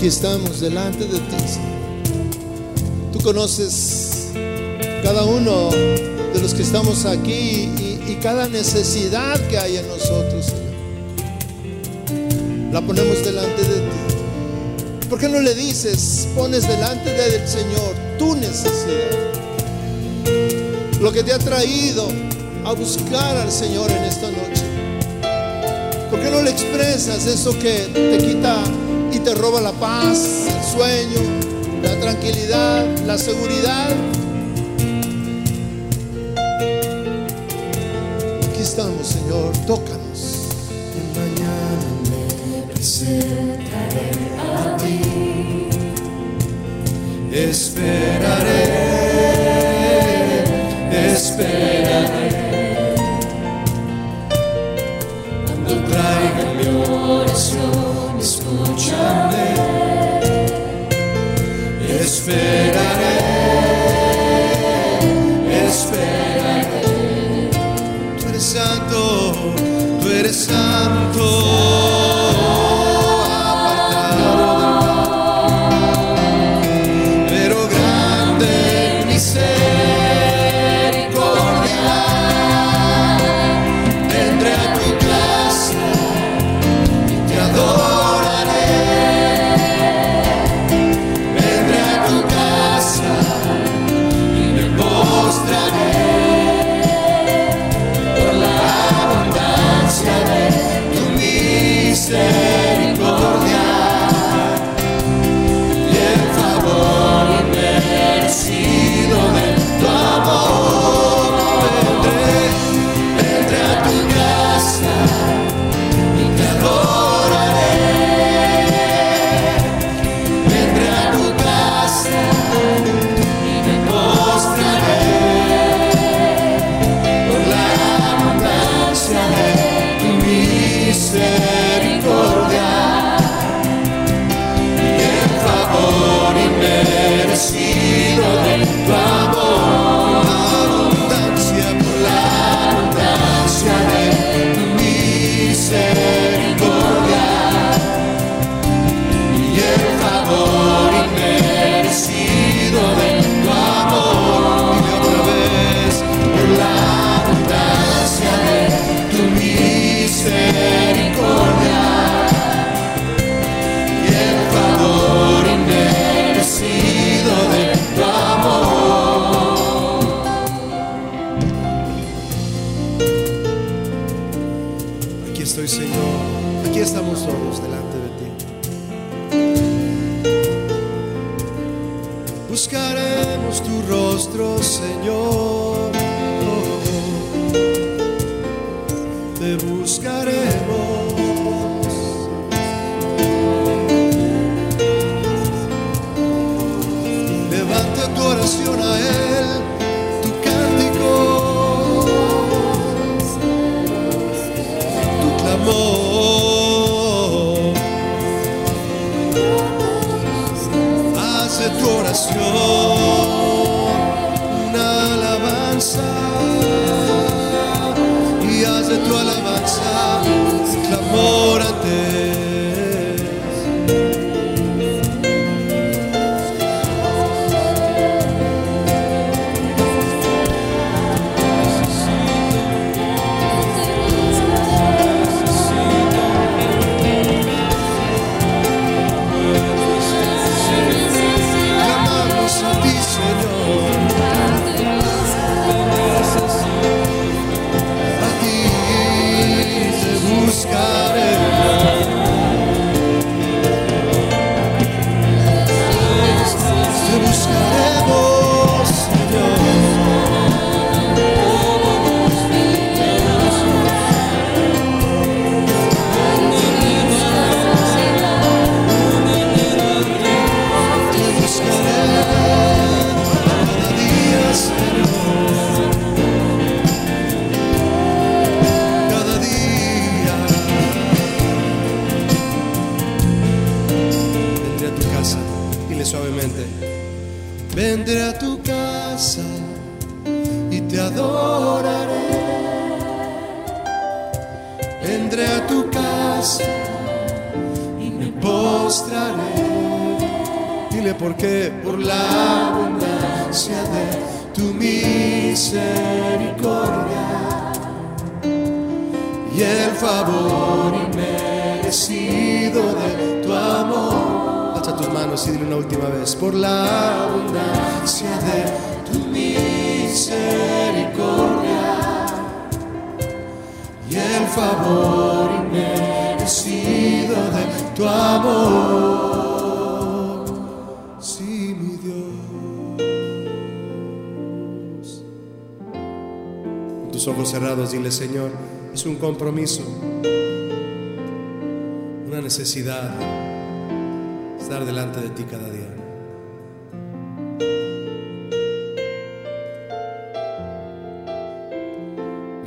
[0.01, 3.13] Aquí estamos delante de ti, Señor.
[3.13, 4.29] Tú conoces
[5.03, 10.47] cada uno de los que estamos aquí y, y cada necesidad que hay en nosotros,
[10.47, 10.73] Señor.
[12.73, 15.07] La ponemos delante de ti.
[15.07, 19.11] ¿Por qué no le dices, pones delante del Señor tu necesidad?
[20.99, 22.07] Lo que te ha traído
[22.65, 24.63] a buscar al Señor en esta noche.
[26.09, 28.63] ¿Por qué no le expresas eso que te quita
[29.23, 31.21] te roba la paz, el sueño,
[31.83, 33.89] la tranquilidad, la seguridad.
[38.49, 40.47] Aquí estamos, Señor, tócanos.
[41.15, 45.01] Mañana me presentaré a ti.
[47.31, 48.63] Esperaré,
[51.13, 52.20] esperaré.
[58.21, 59.55] escúchame,
[61.99, 63.20] esperaré.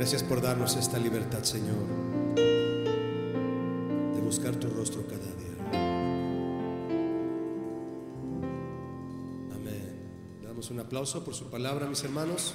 [0.05, 1.83] Gracias por darnos esta libertad, Señor,
[2.35, 5.55] de buscar tu rostro cada día.
[9.51, 10.39] Amén.
[10.43, 12.53] Damos un aplauso por su palabra, mis hermanos.